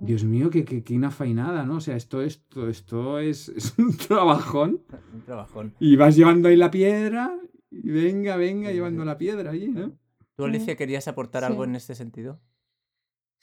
Dios 0.00 0.22
mío, 0.22 0.48
qué, 0.48 0.64
qué, 0.64 0.84
qué 0.84 0.94
una 0.94 1.10
fainada, 1.10 1.66
¿no? 1.66 1.78
O 1.78 1.80
sea, 1.80 1.96
esto, 1.96 2.22
esto, 2.22 2.68
esto 2.68 3.18
es, 3.18 3.48
es 3.56 3.76
un 3.80 3.96
trabajón. 3.96 4.84
Un 5.12 5.22
trabajón. 5.22 5.74
Y 5.80 5.96
vas 5.96 6.14
llevando 6.14 6.46
ahí 6.46 6.56
la 6.56 6.70
piedra, 6.70 7.36
y 7.68 7.90
venga, 7.90 8.36
venga, 8.36 8.68
Sí, 8.68 8.74
llevando 8.76 9.02
sí. 9.02 9.06
la 9.06 9.18
piedra 9.18 9.50
allí, 9.50 9.66
¿no? 9.70 9.98
¿Tú, 10.36 10.44
Alicia, 10.44 10.76
querías 10.76 11.08
aportar 11.08 11.42
algo 11.42 11.64
en 11.64 11.74
este 11.74 11.96
sentido? 11.96 12.40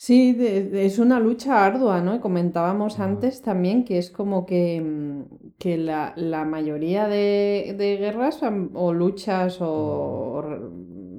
Sí, 0.05 0.33
de- 0.33 0.63
de- 0.65 0.85
es 0.85 0.99
una 0.99 1.17
lucha 1.21 1.65
ardua, 1.65 2.01
¿no? 2.01 2.13
Y 2.15 2.19
comentábamos 2.19 2.99
Ah. 2.99 3.05
antes 3.05 3.41
también 3.41 3.85
que 3.85 3.97
es 3.97 4.11
como 4.11 4.45
que, 4.45 4.81
mm, 4.81 5.53
que 5.57 5.77
la, 5.77 6.11
la 6.17 6.43
mayoría 6.43 7.07
de, 7.07 7.73
de 7.77 7.95
guerras 7.97 8.41
o 8.73 8.91
luchas 8.93 9.59
o, 9.61 10.43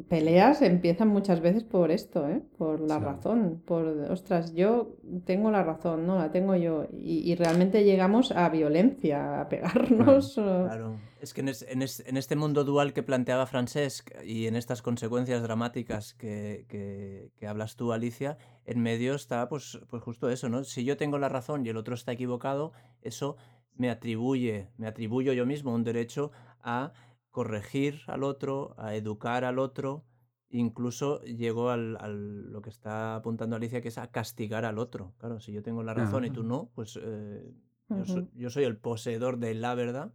peleas 0.08 0.60
empiezan 0.62 1.08
muchas 1.08 1.40
veces 1.40 1.64
por 1.64 1.90
esto, 1.90 2.28
¿eh? 2.28 2.42
Por 2.58 2.80
la 2.80 2.98
Sí. 2.98 3.04
razón, 3.04 3.62
por, 3.64 3.86
ostras, 4.10 4.54
yo 4.54 4.96
tengo 5.24 5.50
la 5.50 5.62
razón, 5.62 6.06
no, 6.06 6.16
la 6.18 6.30
tengo 6.30 6.54
yo. 6.56 6.86
Y, 6.92 7.30
y 7.30 7.34
realmente 7.34 7.84
llegamos 7.84 8.30
a 8.32 8.48
violencia, 8.48 9.40
a 9.40 9.48
pegarnos. 9.48 10.36
o- 10.38 10.64
Claro, 10.66 10.96
es 11.20 11.32
que 11.34 11.40
en, 11.40 11.48
es- 11.48 11.62
en 11.68 11.82
es- 11.82 12.04
en 12.06 12.16
este 12.16 12.36
mundo 12.36 12.64
dual 12.64 12.92
que 12.92 13.02
planteaba 13.02 13.46
Francesc 13.46 14.10
y 14.24 14.46
en 14.46 14.56
estas 14.56 14.82
consecuencias 14.82 15.42
dramáticas 15.42 16.14
que, 16.14 16.66
que- 16.68 17.30
que 17.36 17.46
hablas 17.46 17.76
tú, 17.76 17.92
Alicia, 17.92 18.36
en 18.66 18.80
medio 18.80 19.14
está 19.14 19.48
pues, 19.48 19.78
pues 19.88 20.02
justo 20.02 20.28
eso, 20.28 20.48
¿no? 20.48 20.64
Si 20.64 20.84
yo 20.84 20.96
tengo 20.96 21.18
la 21.18 21.28
razón 21.28 21.64
y 21.64 21.70
el 21.70 21.76
otro 21.76 21.94
está 21.94 22.12
equivocado, 22.12 22.72
eso 23.02 23.36
me 23.76 23.90
atribuye, 23.90 24.68
me 24.76 24.86
atribuyo 24.86 25.32
yo 25.32 25.46
mismo 25.46 25.74
un 25.74 25.82
derecho 25.82 26.30
a 26.62 26.92
corregir 27.34 28.02
al 28.06 28.22
otro, 28.22 28.76
a 28.78 28.94
educar 28.94 29.44
al 29.44 29.58
otro, 29.58 30.04
incluso 30.50 31.20
llego 31.24 31.70
al, 31.70 31.96
al- 32.00 32.52
lo 32.52 32.62
que 32.62 32.70
está 32.70 33.16
apuntando 33.16 33.56
Alicia, 33.56 33.80
que 33.80 33.88
es 33.88 33.98
a 33.98 34.06
castigar 34.12 34.64
al 34.64 34.78
otro. 34.78 35.14
Claro, 35.18 35.40
si 35.40 35.50
yo 35.52 35.60
tengo 35.60 35.82
la 35.82 35.94
razón 35.94 36.24
y 36.24 36.30
tú 36.30 36.44
no, 36.44 36.70
pues 36.76 36.96
eh, 37.02 37.52
yo, 37.88 38.04
so- 38.06 38.20
Ujú. 38.20 38.28
yo 38.34 38.50
soy 38.50 38.62
el 38.62 38.76
poseedor 38.76 39.38
de 39.38 39.52
la 39.54 39.74
verdad. 39.74 40.14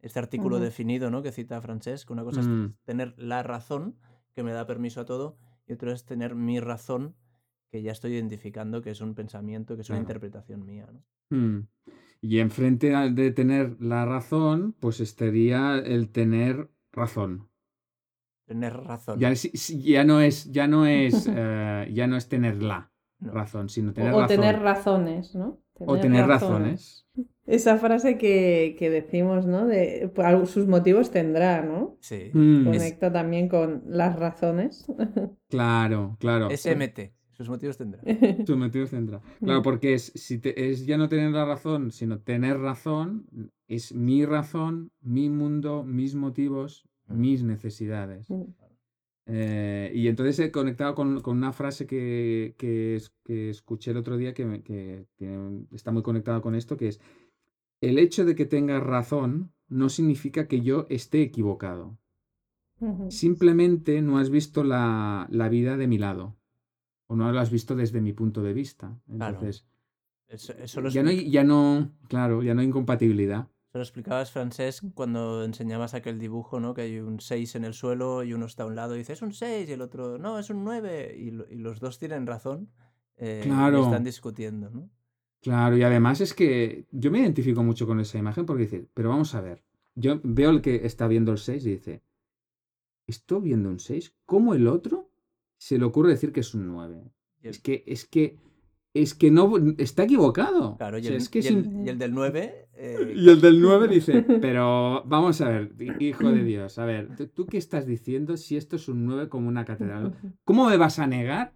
Este 0.00 0.18
artículo 0.18 0.56
Ujú. 0.56 0.64
definido, 0.64 1.08
¿no? 1.08 1.22
Que 1.22 1.30
cita 1.30 1.60
Francesc, 1.62 2.10
una 2.10 2.24
cosa 2.24 2.40
es 2.40 2.48
Mm, 2.48 2.74
tener 2.84 3.14
la 3.16 3.44
razón, 3.44 3.94
que 4.34 4.42
me 4.42 4.50
da 4.52 4.66
permiso 4.66 5.00
a 5.02 5.04
todo, 5.04 5.38
y 5.68 5.72
otra 5.74 5.92
es 5.92 6.04
tener 6.04 6.34
mi 6.34 6.58
razón, 6.58 7.14
que 7.70 7.80
ya 7.80 7.92
estoy 7.92 8.12
identificando 8.14 8.82
que 8.82 8.90
es 8.90 9.00
un 9.00 9.14
pensamiento, 9.14 9.76
que 9.76 9.82
es 9.82 9.88
una 9.90 10.00
interpretación 10.00 10.66
mía, 10.66 10.88
¿no? 10.92 11.04
Y 12.20 12.38
enfrente 12.40 12.94
al 12.94 13.14
de 13.14 13.30
tener 13.30 13.76
la 13.80 14.04
razón, 14.04 14.74
pues 14.80 15.00
estaría 15.00 15.76
el 15.78 16.10
tener 16.10 16.70
razón. 16.92 17.48
Tener 18.46 18.74
razón. 18.74 19.18
Ya, 19.18 20.04
no 20.04 20.20
es, 20.20 20.50
ya 20.52 20.66
no 20.68 20.86
es, 20.86 21.28
eh, 21.34 21.90
ya 21.92 22.06
no 22.06 22.16
es 22.16 22.28
tener 22.28 22.62
la 22.62 22.90
No. 23.18 23.32
razón, 23.32 23.68
sino 23.68 23.90
O, 23.90 23.94
tener 23.94 24.14
o 24.14 24.20
razón. 24.20 24.36
tener 24.36 24.60
razones, 24.60 25.34
¿no? 25.34 25.60
o 25.78 25.98
tener 25.98 26.26
razones. 26.26 27.06
Esa 27.44 27.76
frase 27.76 28.16
que, 28.18 28.76
que 28.78 28.88
decimos, 28.90 29.46
¿no? 29.46 29.66
De 29.66 30.10
pues, 30.14 30.48
sus 30.50 30.66
motivos 30.66 31.10
tendrá, 31.10 31.62
¿no? 31.62 31.96
Sí. 32.00 32.30
Mm, 32.32 32.68
Es- 32.68 32.78
Conecta 32.78 33.12
también 33.12 33.48
con 33.48 33.82
las 33.86 34.18
razones. 34.18 34.86
claro, 35.48 36.16
claro. 36.18 36.48
SMT. 36.50 37.12
Sus 37.36 37.48
motivos 37.48 37.76
tendrá. 37.76 38.00
Sus 38.46 38.56
motivos 38.56 38.90
tendrá. 38.90 39.20
Claro, 39.40 39.62
porque 39.62 39.94
es, 39.94 40.12
si 40.14 40.38
te- 40.38 40.70
es 40.70 40.86
ya 40.86 40.96
no 40.96 41.08
tener 41.08 41.30
la 41.32 41.44
razón, 41.44 41.90
sino 41.92 42.18
tener 42.20 42.58
razón, 42.58 43.26
es 43.68 43.94
mi 43.94 44.24
razón, 44.24 44.90
mi 45.02 45.28
mundo, 45.30 45.84
mis 45.84 46.14
motivos, 46.14 46.84
Mm. 47.08 47.20
mis 47.20 47.42
necesidades. 47.44 48.28
Mm. 48.30 48.42
Eh, 49.28 49.92
y 49.94 50.08
entonces 50.08 50.38
he 50.40 50.50
conectado 50.50 50.94
con, 50.94 51.20
con 51.20 51.36
una 51.36 51.52
frase 51.52 51.86
que, 51.86 52.54
que, 52.58 52.96
es- 52.96 53.12
que 53.24 53.50
escuché 53.50 53.90
el 53.92 53.96
otro 53.98 54.16
día 54.16 54.34
que, 54.34 54.62
que 54.62 55.06
tiene- 55.16 55.66
está 55.72 55.92
muy 55.92 56.02
conectada 56.02 56.40
con 56.40 56.54
esto, 56.54 56.76
que 56.76 56.88
es, 56.88 57.00
el 57.80 57.98
hecho 57.98 58.24
de 58.24 58.34
que 58.34 58.46
tengas 58.46 58.82
razón 58.82 59.52
no 59.68 59.88
significa 59.88 60.48
que 60.48 60.60
yo 60.62 60.86
esté 60.88 61.22
equivocado. 61.22 61.98
Simplemente 63.08 64.02
no 64.02 64.18
has 64.18 64.28
visto 64.30 64.62
la, 64.62 65.26
la 65.30 65.48
vida 65.48 65.76
de 65.76 65.86
mi 65.86 65.98
lado. 65.98 66.35
O 67.08 67.16
no 67.16 67.30
la 67.32 67.40
has 67.42 67.50
visto 67.50 67.74
desde 67.76 68.00
mi 68.00 68.12
punto 68.12 68.42
de 68.42 68.52
vista. 68.52 68.98
Claro. 69.06 69.34
Entonces, 69.38 69.66
Eso, 70.28 70.52
eso 70.54 70.80
lo, 70.80 70.88
ya 70.90 71.02
no, 71.02 71.10
hay, 71.10 71.30
ya 71.30 71.44
no, 71.44 71.92
claro, 72.08 72.42
ya 72.42 72.52
no 72.54 72.60
hay 72.60 72.66
incompatibilidad. 72.66 73.48
lo 73.72 73.80
explicabas, 73.80 74.32
Francesc, 74.32 74.84
cuando 74.94 75.44
enseñabas 75.44 75.94
aquel 75.94 76.18
dibujo, 76.18 76.58
¿no? 76.60 76.72
Que 76.74 76.82
hay 76.82 76.98
un 76.98 77.20
6 77.20 77.54
en 77.54 77.64
el 77.64 77.74
suelo 77.74 78.24
y 78.24 78.32
uno 78.32 78.46
está 78.46 78.62
a 78.64 78.66
un 78.66 78.74
lado 78.74 78.94
y 78.94 78.98
dice, 78.98 79.12
es 79.12 79.22
un 79.22 79.32
6, 79.32 79.68
y 79.68 79.72
el 79.72 79.82
otro, 79.82 80.18
no, 80.18 80.38
es 80.38 80.50
un 80.50 80.64
9. 80.64 81.14
Y, 81.16 81.30
lo- 81.30 81.48
y 81.48 81.56
los 81.56 81.78
dos 81.80 81.98
tienen 81.98 82.26
razón. 82.26 82.70
eh, 83.18 83.40
y 83.44 83.48
Claro. 83.48 83.84
están 83.84 84.02
discutiendo, 84.04 84.68
¿no? 84.70 84.90
Claro, 85.40 85.76
y 85.76 85.82
además 85.84 86.20
es 86.20 86.34
que 86.34 86.86
yo 86.90 87.10
me 87.10 87.20
identifico 87.20 87.62
mucho 87.62 87.86
con 87.86 88.00
esa 88.00 88.18
imagen 88.18 88.44
porque 88.46 88.64
dice, 88.64 88.86
pero 88.94 89.08
vamos 89.10 89.34
a 89.34 89.40
ver, 89.40 89.62
yo 89.94 90.20
veo 90.24 90.50
el 90.50 90.60
que 90.60 90.84
está 90.84 91.06
viendo 91.06 91.30
el 91.32 91.38
6 91.38 91.64
y 91.66 91.70
dice, 91.70 92.02
¿estoy 93.06 93.40
viendo 93.42 93.68
un 93.68 93.78
6? 93.78 94.12
¿Cómo 94.26 94.54
el 94.54 94.66
otro 94.66 95.05
se 95.58 95.78
le 95.78 95.84
ocurre 95.84 96.10
decir 96.10 96.32
que 96.32 96.40
es 96.40 96.54
un 96.54 96.66
9? 96.66 97.02
Y 97.42 97.46
el- 97.48 97.50
Es 97.50 97.58
que, 97.60 97.84
es 97.86 98.04
que, 98.06 98.38
es 98.94 99.14
que 99.14 99.30
no, 99.30 99.52
está 99.78 100.04
equivocado. 100.04 100.76
Claro, 100.78 100.98
y 100.98 101.02
O 101.02 101.04
sea, 101.04 101.12
el, 101.12 101.16
es 101.18 101.28
que 101.28 101.38
y 101.38 101.42
es 101.42 101.46
el- 101.50 101.58
in- 101.66 101.86
y 101.86 101.88
el 101.90 101.98
del 101.98 102.14
9... 102.14 102.68
eh, 102.74 103.12
Y 103.16 103.28
el 103.28 103.40
del 103.40 103.60
9 103.60 103.88
dice, 103.88 104.22
pero 104.40 105.02
vamos 105.06 105.40
a 105.40 105.48
ver, 105.48 105.74
hijo 106.00 106.30
de 106.30 106.44
Dios, 106.44 106.78
a 106.78 106.84
ver, 106.84 107.14
¿tú- 107.16 107.26
¿tú 107.34 107.46
qué 107.46 107.58
estás 107.58 107.86
diciendo 107.86 108.36
si 108.36 108.56
esto 108.56 108.76
es 108.76 108.88
un 108.88 109.04
9 109.06 109.28
como 109.28 109.48
una 109.48 109.64
catedral? 109.64 110.12
¿Cómo 110.44 110.68
me 110.68 110.76
vas 110.76 110.98
a 110.98 111.06
negar? 111.06 111.54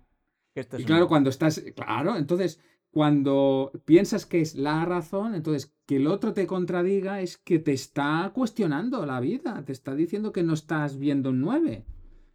Y 0.55 0.61
un- 0.83 0.87
claro, 0.87 1.09
cuando 1.09 1.31
estás, 1.31 1.63
claro, 1.77 2.17
entonces, 2.17 2.61
cuando 2.91 3.71
piensas 3.85 4.27
que 4.27 4.41
es 4.41 4.57
la 4.57 4.85
razón, 4.85 5.35
entonces 5.37 5.73
que 5.87 5.97
el 5.97 6.09
otro 6.09 6.33
te 6.33 6.47
contradiga 6.47 7.21
es 7.23 7.39
que 7.39 7.59
te 7.61 7.73
está 7.73 8.33
cuestionando 8.35 9.07
la 9.07 9.21
vida, 9.21 9.63
te 9.65 9.73
está 9.73 9.95
diciendo 9.95 10.33
que 10.33 10.43
no 10.43 10.55
estás 10.55 10.99
viendo 10.99 11.31
un 11.31 11.41
9. 11.41 11.87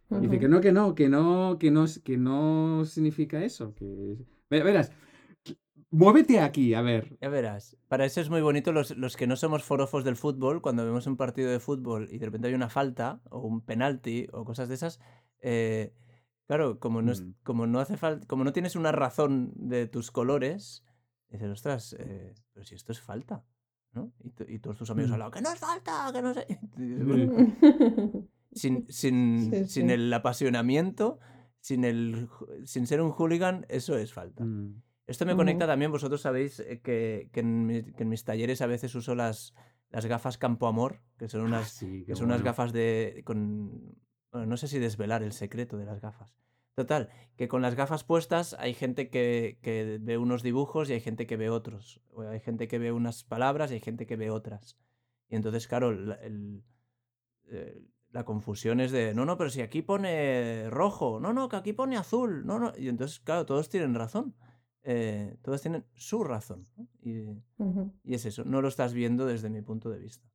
Dice 0.08 0.26
Ujú. 0.36 0.38
que 0.40 0.48
no, 0.48 0.60
que 0.60 0.72
no, 0.72 0.94
que 0.94 1.08
no, 1.08 1.56
que 1.58 1.70
no, 1.70 1.84
que 2.04 2.16
no 2.16 2.84
significa 2.84 3.42
eso. 3.44 3.74
Que... 3.74 4.16
Ve- 4.50 4.62
Verás, 4.62 4.92
muévete 5.90 6.40
aquí, 6.40 6.74
a 6.74 6.82
ver. 6.82 7.16
Ya 7.20 7.28
verás. 7.28 7.76
Para 7.88 8.04
eso 8.04 8.20
es 8.20 8.30
muy 8.30 8.40
bonito 8.40 8.72
los, 8.72 8.96
los 8.96 9.16
que 9.16 9.26
no 9.26 9.36
somos 9.36 9.64
forofos 9.64 10.04
del 10.04 10.16
fútbol, 10.16 10.62
cuando 10.62 10.84
vemos 10.84 11.06
un 11.06 11.16
partido 11.16 11.50
de 11.50 11.58
fútbol 11.60 12.08
y 12.10 12.18
de 12.18 12.26
repente 12.26 12.48
hay 12.48 12.54
una 12.54 12.68
falta 12.68 13.20
o 13.30 13.40
un 13.40 13.60
penalti 13.62 14.26
o 14.32 14.44
cosas 14.44 14.68
de 14.68 14.74
esas. 14.76 15.00
eh, 15.40 15.92
claro, 16.46 16.78
como 16.78 17.02
no, 17.02 17.10
es- 17.12 17.22
Mm. 17.22 17.32
como 17.42 17.66
no 17.66 17.80
hace 17.80 17.96
falta, 17.96 18.26
como 18.28 18.44
no 18.44 18.52
tienes 18.52 18.76
una 18.76 18.92
razón 18.92 19.52
de 19.56 19.86
tus 19.88 20.10
colores, 20.12 20.84
dices, 21.28 21.50
ostras, 21.50 21.96
eh, 21.98 22.34
pero 22.52 22.64
si 22.64 22.74
esto 22.76 22.92
es 22.92 23.00
falta. 23.00 23.44
¿no? 23.92 24.12
Y, 24.22 24.54
y 24.54 24.58
todos 24.60 24.76
tus 24.78 24.90
amigos 24.90 25.10
Mm. 25.10 25.14
al 25.14 25.18
lado, 25.20 25.30
que 25.32 25.40
no 25.40 25.50
es 25.52 25.58
falta, 25.58 26.10
que 26.12 26.22
no 26.22 26.32
sé. 26.34 26.46
Y 28.64 28.70
dices, 28.70 28.94
Sí. 28.94 29.10
"Bueno, 29.10 29.36
sin, 29.38 29.40
sin, 29.50 29.50
Sí, 29.52 29.64
sin 29.68 29.86
sí. 29.88 29.92
el 29.94 30.12
apasionamiento, 30.12 31.18
sin, 31.60 31.84
el, 31.84 32.28
sin 32.64 32.86
ser 32.86 33.00
un 33.00 33.10
hooligan, 33.12 33.66
eso 33.68 33.96
es 33.96 34.12
falta. 34.12 34.44
Mm, 34.44 34.82
Esto 35.06 35.24
me 35.26 35.36
conecta 35.36 35.66
también, 35.66 35.92
vosotros 35.92 36.20
sabéis 36.20 36.58
eh, 36.60 36.80
que, 36.82 37.28
que 37.32 37.40
en, 37.40 37.66
mi- 37.66 37.82
que 37.92 38.02
en 38.02 38.08
mis 38.08 38.24
talleres 38.24 38.60
a 38.62 38.66
veces 38.66 38.94
uso 38.94 39.14
las, 39.14 39.54
las 39.90 40.06
gafas 40.06 40.36
Campo 40.38 40.66
Amor, 40.66 41.00
que 41.18 41.28
son 41.28 41.42
ah, 41.42 41.44
unas, 41.44 41.68
sí, 41.70 42.00
qué 42.00 42.06
que 42.06 42.16
son 42.16 42.26
unas 42.26 42.42
gafas 42.42 42.72
de... 42.72 43.22
Con, 43.24 43.96
bueno, 44.32 44.46
no 44.46 44.56
sé 44.56 44.66
si 44.68 44.78
desvelar 44.78 45.22
el 45.22 45.32
secreto 45.32 45.76
de 45.76 45.84
las 45.84 46.00
gafas. 46.00 46.34
Total, 46.74 47.08
que 47.36 47.48
con 47.48 47.62
las 47.62 47.74
gafas 47.74 48.04
puestas 48.04 48.54
hay 48.58 48.74
gente 48.74 49.08
que, 49.08 49.58
que 49.62 49.98
ve 50.00 50.18
unos 50.18 50.42
dibujos 50.42 50.90
y 50.90 50.92
hay 50.92 51.00
gente 51.00 51.26
que 51.26 51.36
ve 51.38 51.48
otros. 51.50 52.02
O 52.12 52.22
hay 52.22 52.40
gente 52.40 52.68
que 52.68 52.78
ve 52.78 52.92
unas 52.92 53.24
palabras 53.24 53.70
y 53.70 53.74
hay 53.74 53.80
gente 53.80 54.06
que 54.06 54.16
ve 54.16 54.30
otras. 54.30 54.76
Y 55.30 55.36
entonces, 55.36 55.66
claro, 55.68 55.92
la, 55.92 56.16
el- 56.16 56.62
eh, 57.48 57.80
la 58.16 58.24
confusión 58.24 58.80
es 58.80 58.92
de, 58.92 59.12
no, 59.12 59.26
no, 59.26 59.36
pero 59.36 59.50
si 59.50 59.60
aquí 59.60 59.82
pone 59.82 60.70
rojo, 60.70 61.20
no, 61.20 61.34
no, 61.34 61.50
que 61.50 61.56
aquí 61.56 61.74
pone 61.74 61.98
azul, 61.98 62.46
no, 62.46 62.58
no. 62.58 62.72
Y 62.78 62.88
entonces, 62.88 63.20
claro, 63.20 63.44
todos 63.44 63.68
tienen 63.68 63.94
razón. 63.94 64.34
Eh, 64.84 65.36
todos 65.42 65.60
tienen 65.60 65.84
su 65.96 66.24
razón. 66.24 66.64
¿no? 66.78 66.88
Y, 67.02 67.42
y 68.04 68.14
es 68.14 68.24
eso, 68.24 68.42
no 68.46 68.62
lo 68.62 68.68
estás 68.68 68.94
viendo 68.94 69.26
desde 69.26 69.50
mi 69.50 69.60
punto 69.60 69.90
de 69.90 69.98
vista. 69.98 70.26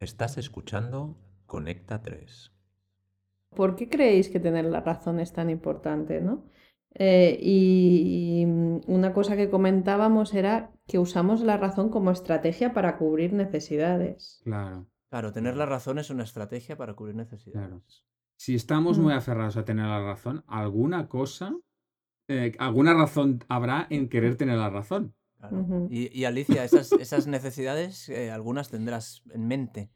Estás 0.00 0.36
escuchando 0.36 1.16
Conecta 1.46 2.02
3. 2.02 2.52
¿Por 3.50 3.76
qué 3.76 3.88
creéis 3.88 4.28
que 4.28 4.40
tener 4.40 4.64
la 4.64 4.80
razón 4.80 5.20
es 5.20 5.32
tan 5.32 5.48
importante, 5.48 6.20
no? 6.20 6.42
Eh, 6.94 7.38
y, 7.40 8.42
y, 8.42 8.90
una 8.90 9.12
cosa 9.12 9.36
que 9.36 9.48
comentábamos 9.48 10.34
era 10.34 10.72
que 10.88 10.98
usamos 10.98 11.40
la 11.42 11.56
razón 11.56 11.88
como 11.88 12.10
estrategia 12.10 12.72
para 12.72 12.98
cubrir 12.98 13.32
necesidades. 13.32 14.40
Claro. 14.42 14.88
Claro, 15.10 15.32
tener 15.32 15.56
la 15.56 15.66
razón 15.66 15.98
es 15.98 16.10
una 16.10 16.24
estrategia 16.24 16.76
para 16.76 16.94
cubrir 16.94 17.14
necesidades. 17.14 18.04
Si 18.38 18.54
estamos 18.54 18.98
muy 18.98 19.14
Mm. 19.14 19.18
aferrados 19.18 19.56
a 19.56 19.64
tener 19.64 19.86
la 19.86 20.02
razón, 20.02 20.44
alguna 20.46 21.08
cosa, 21.08 21.54
eh, 22.28 22.52
alguna 22.58 22.92
razón 22.92 23.44
habrá 23.48 23.86
en 23.88 24.08
querer 24.08 24.36
tener 24.36 24.58
la 24.58 24.68
razón. 24.70 25.14
Claro. 25.38 25.86
Y, 25.90 26.18
y 26.18 26.24
Alicia, 26.24 26.64
esas, 26.64 26.92
esas 26.92 27.26
necesidades, 27.26 28.08
eh, 28.08 28.30
algunas 28.30 28.68
tendrás 28.70 29.22
en 29.30 29.46
mente. 29.46 29.90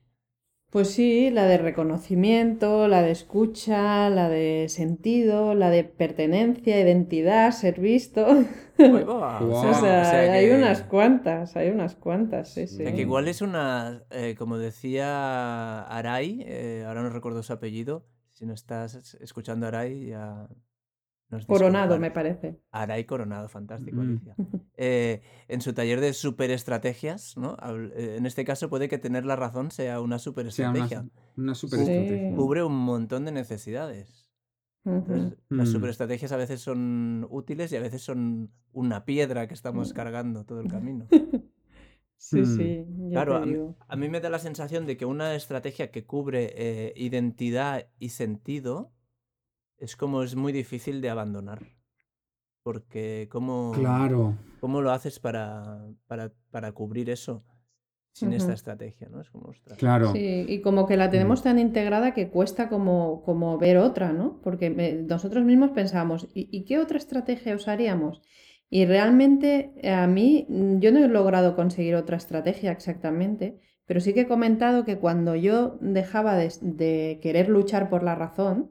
Pues 0.71 0.91
sí, 0.93 1.31
la 1.31 1.47
de 1.47 1.59
reconocimiento, 1.59 2.87
la 2.87 3.03
de 3.03 3.11
escucha, 3.11 4.09
la 4.09 4.29
de 4.29 4.67
sentido, 4.69 5.55
la 5.55 5.69
de 5.69 5.83
pertenencia, 5.83 6.81
identidad, 6.81 7.51
ser 7.53 7.81
visto. 7.81 8.27
O 8.81 9.61
sea, 9.63 9.71
o 9.71 9.75
sea 9.75 10.33
hay 10.33 10.47
que- 10.49 10.55
unas 10.55 10.81
cuantas, 10.83 11.55
hay 11.55 11.69
unas 11.69 11.97
cuantas, 11.97 12.49
sí, 12.55 12.67
Sí. 12.67 12.75
O 12.75 12.79
sí. 12.79 12.85
sea, 12.85 12.95
que 12.95 13.03
igual 13.03 13.29
es 13.29 13.43
una, 13.43 14.05
eh, 14.11 14.35
como 14.39 14.57
decía 14.57 15.83
Aray, 15.83 16.43
eh, 16.47 16.85
ahora 16.87 17.03
no 17.03 17.11
recuerdo 17.11 17.43
su 17.43 17.53
apellido, 17.53 18.07
si 18.33 18.47
no 18.47 18.55
estás 18.55 18.95
es- 18.95 19.15
escuchando 19.21 19.67
a 19.67 19.69
Aray 19.69 20.07
ya 20.07 20.49
nos 21.31 21.47
Coronado, 21.47 21.95
disculpan. 21.95 22.01
me 22.01 22.11
parece. 22.11 22.61
Aray 22.73 23.05
Coronado, 23.05 23.49
fantástico, 23.49 23.97
Mm. 23.99 24.01
Alicia. 24.01 24.35
Eh, 24.83 25.21
en 25.49 25.61
su 25.61 25.73
taller 25.75 26.01
de 26.01 26.13
superestrategias, 26.15 27.37
¿no? 27.37 27.57
Eh, 27.95 28.17
en 28.19 28.25
este 28.27 28.45
caso 28.45 28.71
puede 28.71 28.89
que 28.89 28.97
tener 28.99 29.27
la 29.27 29.37
razón 29.37 29.71
sea 29.71 30.01
una 30.01 30.19
sea 30.19 30.33
una, 30.33 30.51
superestrategia. 30.51 31.05
una 31.37 31.55
super 31.55 31.81
Sí. 31.81 31.91
estrategia. 31.93 32.35
Cubre 32.37 32.63
un 32.65 32.77
montón 32.79 33.25
de 33.27 33.33
necesidades. 33.33 34.27
Entonces, 34.87 35.37
las 35.51 35.69
Mm. 35.69 35.73
superestrategias 35.73 36.33
a 36.33 36.37
veces 36.39 36.63
son 36.63 37.27
útiles 37.31 37.71
y 37.73 37.77
a 37.77 37.81
veces 37.81 38.01
son 38.03 38.51
una 38.73 39.05
piedra 39.05 39.47
que 39.47 39.53
estamos 39.55 39.93
Mm. 39.93 39.95
cargando 39.95 40.45
todo 40.47 40.61
el 40.61 40.69
camino. 40.69 41.07
Sí, 42.23 42.45
sí, 42.45 42.85
Claro, 43.13 43.41
mí, 43.47 43.57
a 43.89 43.97
mí 43.97 44.09
me 44.11 44.21
da 44.21 44.29
la 44.29 44.39
sensación 44.39 44.85
de 44.85 44.99
que 44.99 45.07
una 45.07 45.35
estrategia 45.35 45.91
que 45.91 46.05
cubre 46.05 46.53
eh, 46.55 46.93
identidad 46.97 47.87
y 47.99 48.11
sentido 48.11 48.93
es 49.81 49.97
como 49.97 50.23
es 50.23 50.37
muy 50.37 50.53
difícil 50.53 51.01
de 51.01 51.11
abandonar. 51.11 51.61
Porque 52.63 53.29
¿cómo, 53.31 53.73
Claro. 53.75 54.35
cómo 54.61 54.83
lo 54.83 54.93
haces 54.93 55.19
para, 55.19 55.83
para, 56.07 56.33
para 56.51 56.73
cubrir 56.73 57.09
eso 57.11 57.43
sin 58.13 58.33
esta 58.35 58.53
estrategia? 58.53 59.09
¿no? 59.09 59.21
Es 59.23 59.31
como, 59.31 59.49
ostras. 59.49 59.79
Claro. 59.79 60.13
Sí, 60.13 60.45
y 60.47 60.61
como 60.61 60.87
que 60.87 60.97
la 60.99 61.09
tenemos 61.11 61.43
tan 61.43 61.59
integrada 61.59 62.13
que 62.13 62.29
cuesta 62.29 62.69
como, 62.69 63.23
como 63.25 63.57
ver 63.57 63.79
otra, 63.79 64.13
¿no? 64.13 64.41
Porque 64.43 64.69
me- 64.69 64.93
nosotros 64.93 65.45
mismos 65.45 65.71
pensamos, 65.71 66.29
¿y, 66.35 66.49
y 66.57 66.65
qué 66.65 66.79
otra 66.79 66.99
estrategia 66.99 67.57
usaríamos? 67.57 68.21
Y 68.69 68.85
realmente 68.85 69.73
a 69.89 70.07
mí, 70.07 70.47
mm, 70.49 70.79
yo 70.81 70.93
no 70.93 71.03
he 71.03 71.09
logrado 71.09 71.57
conseguir 71.57 71.95
otra 71.95 72.19
estrategia 72.19 72.73
exactamente, 72.73 73.59
pero 73.87 74.01
sí 74.01 74.13
que 74.13 74.21
he 74.23 74.29
comentado 74.29 74.85
que 74.85 74.99
cuando 74.99 75.35
yo 75.35 75.79
dejaba 75.81 76.37
de, 76.37 76.53
de 76.61 77.19
querer 77.23 77.49
luchar 77.49 77.89
por 77.89 78.03
la 78.03 78.15
razón 78.15 78.71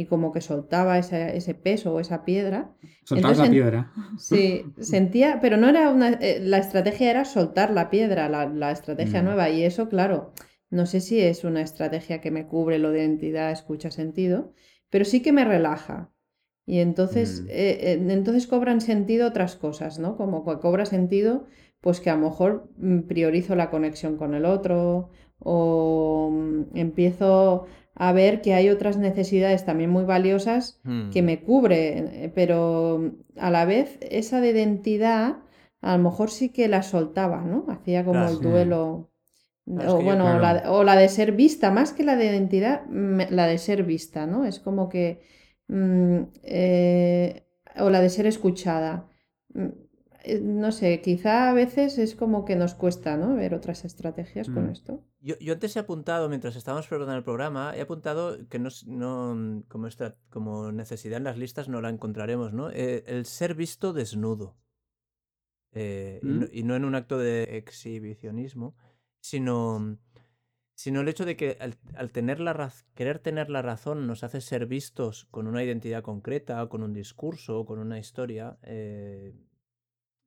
y 0.00 0.06
como 0.06 0.32
que 0.32 0.40
soltaba 0.40 0.98
ese, 0.98 1.36
ese 1.36 1.54
peso 1.54 1.92
o 1.94 2.00
esa 2.00 2.24
piedra, 2.24 2.72
Soltabas 3.04 3.38
la 3.38 3.50
piedra. 3.50 3.92
Sí, 4.18 4.64
sentía, 4.80 5.38
pero 5.42 5.56
no 5.56 5.68
era 5.68 5.90
una, 5.90 6.08
eh, 6.20 6.40
la 6.42 6.58
estrategia 6.58 7.10
era 7.10 7.24
soltar 7.24 7.70
la 7.70 7.90
piedra, 7.90 8.28
la, 8.28 8.46
la 8.46 8.70
estrategia 8.70 9.20
Mm. 9.20 9.24
nueva, 9.26 9.50
y 9.50 9.62
eso, 9.64 9.88
claro, 9.88 10.32
no 10.70 10.86
sé 10.86 11.00
si 11.00 11.20
es 11.20 11.44
una 11.44 11.60
estrategia 11.62 12.20
que 12.20 12.30
me 12.30 12.46
cubre 12.46 12.78
lo 12.78 12.90
de 12.90 13.00
identidad, 13.00 13.50
escucha, 13.50 13.90
sentido, 13.90 14.52
pero 14.90 15.04
sí 15.04 15.20
que 15.22 15.32
me 15.32 15.44
relaja. 15.44 16.10
Y 16.66 16.78
entonces, 16.80 17.42
Mm. 17.42 17.50
eh, 17.50 17.78
eh, 17.92 18.06
entonces 18.10 18.46
cobran 18.46 18.80
sentido 18.80 19.26
otras 19.28 19.56
cosas, 19.56 19.98
¿no? 19.98 20.16
Como 20.16 20.44
que 20.44 20.58
cobra 20.60 20.86
sentido, 20.86 21.46
pues 21.80 22.00
que 22.00 22.10
a 22.10 22.16
lo 22.16 22.22
mejor 22.28 22.70
mm, 22.78 23.00
priorizo 23.08 23.54
la 23.56 23.70
conexión 23.70 24.16
con 24.16 24.34
el 24.34 24.44
otro, 24.44 25.10
o 25.38 26.30
mm, 26.32 26.76
empiezo 26.76 27.66
a 28.04 28.12
ver 28.12 28.40
que 28.42 28.54
hay 28.54 28.68
otras 28.70 28.96
necesidades 28.98 29.64
también 29.64 29.90
muy 29.90 30.04
valiosas 30.04 30.80
que 31.10 31.22
Mm, 31.22 31.28
me 31.28 31.42
cubre, 31.42 32.24
eh, 32.26 32.32
pero 32.34 33.12
a 33.36 33.50
la 33.50 33.64
vez 33.66 33.98
esa 34.02 34.40
de 34.40 34.50
identidad 34.50 35.38
a 35.82 35.96
lo 35.96 36.02
mejor 36.04 36.30
sí 36.30 36.50
que 36.50 36.68
la 36.68 36.82
soltaba, 36.82 37.42
¿no? 37.42 37.66
Hacía 37.68 38.04
como 38.04 38.20
Claro. 38.20 38.30
el 38.30 38.36
Sí. 38.38 38.42
duelo, 38.42 39.10
Claro, 39.74 39.88
es 39.88 39.94
o 39.94 40.00
yo- 40.00 40.02
bueno, 40.02 40.34
o 40.34 40.38
la, 40.38 40.52
o 40.72 40.84
la 40.84 40.96
de 40.96 41.08
ser 41.08 41.32
vista, 41.32 41.70
más 41.70 41.92
que 41.92 42.04
la 42.04 42.16
de 42.16 42.26
identidad, 42.26 42.86
me- 42.86 43.30
la 43.30 43.46
de 43.46 43.58
ser 43.58 43.84
vista, 43.84 44.26
¿no? 44.26 44.44
Es 44.46 44.60
como 44.60 44.88
que, 44.88 45.20
mm, 45.68 46.18
eh, 46.44 47.44
o 47.78 47.90
la 47.90 48.00
de 48.00 48.10
ser 48.10 48.26
escuchada. 48.26 49.08
Mm, 49.54 49.68
eh, 50.24 50.40
No 50.42 50.70
sé, 50.72 51.00
quizá 51.02 51.50
a 51.50 51.54
veces 51.54 51.98
es 51.98 52.14
como 52.16 52.44
que 52.44 52.56
nos 52.56 52.74
cuesta, 52.74 53.16
¿no? 53.16 53.34
Ver 53.36 53.54
otras 53.54 53.84
estrategias 53.84 54.50
con 54.50 54.64
Mm. 54.64 54.70
esto. 54.70 55.04
Yo, 55.22 55.38
yo 55.38 55.52
antes 55.52 55.76
he 55.76 55.80
apuntado, 55.80 56.28
mientras 56.30 56.56
estábamos 56.56 56.86
preparando 56.88 57.16
el 57.16 57.24
programa, 57.24 57.76
he 57.76 57.82
apuntado 57.82 58.38
que 58.48 58.58
no, 58.58 58.70
no, 58.86 59.34
mm, 59.34 59.62
como, 59.68 59.86
esta, 59.86 60.16
como 60.30 60.72
necesidad 60.72 61.18
en 61.18 61.24
las 61.24 61.36
listas 61.36 61.68
no 61.68 61.80
la 61.82 61.90
encontraremos, 61.90 62.52
¿no? 62.54 62.70
Eh, 62.70 63.04
el 63.06 63.26
ser 63.26 63.54
visto 63.54 63.92
desnudo. 63.92 64.56
Eh, 65.72 66.20
y, 66.22 66.26
no, 66.26 66.46
¿Mm? 66.46 66.48
y 66.52 66.62
no 66.64 66.74
en 66.74 66.84
un 66.84 66.94
acto 66.94 67.18
de 67.18 67.56
exhibicionismo, 67.58 68.74
sino, 69.20 69.98
sino 70.74 71.02
el 71.02 71.08
hecho 71.08 71.26
de 71.26 71.36
que 71.36 71.58
al, 71.60 71.76
al 71.94 72.10
tener 72.10 72.40
la 72.40 72.54
raz- 72.54 72.86
querer 72.94 73.18
tener 73.18 73.50
la 73.50 73.60
razón 73.62 74.06
nos 74.06 74.24
hace 74.24 74.40
ser 74.40 74.66
vistos 74.66 75.26
con 75.30 75.46
una 75.46 75.62
identidad 75.62 76.02
concreta, 76.02 76.62
o 76.64 76.68
con 76.70 76.82
un 76.82 76.94
discurso, 76.94 77.60
o 77.60 77.66
con 77.66 77.78
una 77.78 77.98
historia, 77.98 78.58
eh, 78.62 79.34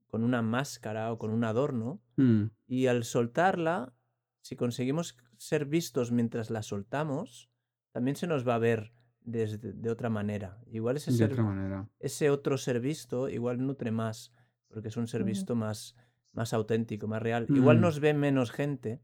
con 0.08 0.24
una 0.24 0.44
máscara 0.44 1.12
o 1.12 1.18
con 1.18 1.32
un 1.32 1.44
adorno. 1.44 2.00
Mm. 2.18 2.44
Y 2.68 2.86
al 2.86 3.04
soltarla, 3.04 3.94
si 4.44 4.56
conseguimos 4.56 5.18
ser 5.38 5.66
vistos 5.66 6.12
mientras 6.12 6.52
la 6.52 6.62
soltamos, 6.62 7.50
también 7.92 8.16
se 8.16 8.28
nos 8.28 8.48
va 8.48 8.54
a 8.56 8.60
ver 8.60 8.94
desde, 9.22 9.58
de 9.74 9.90
otra 9.90 10.10
manera. 10.10 10.60
Igual 10.68 10.98
ese, 10.98 11.12
De 11.12 11.18
ser, 11.18 11.32
otra 11.32 11.44
manera. 11.44 11.90
ese 12.00 12.30
otro 12.30 12.58
ser 12.60 12.80
visto 12.80 13.28
igual 13.30 13.66
nutre 13.66 13.90
más, 13.92 14.32
porque 14.68 14.90
es 14.90 14.98
un 14.98 15.08
ser 15.08 15.24
visto 15.24 15.56
más, 15.56 15.96
más 16.34 16.54
auténtico, 16.54 17.08
más 17.08 17.22
real. 17.24 17.48
Igual 17.50 17.78
Mm. 17.78 17.82
nos 17.82 18.00
ve 18.00 18.14
menos 18.14 18.52
gente, 18.52 19.02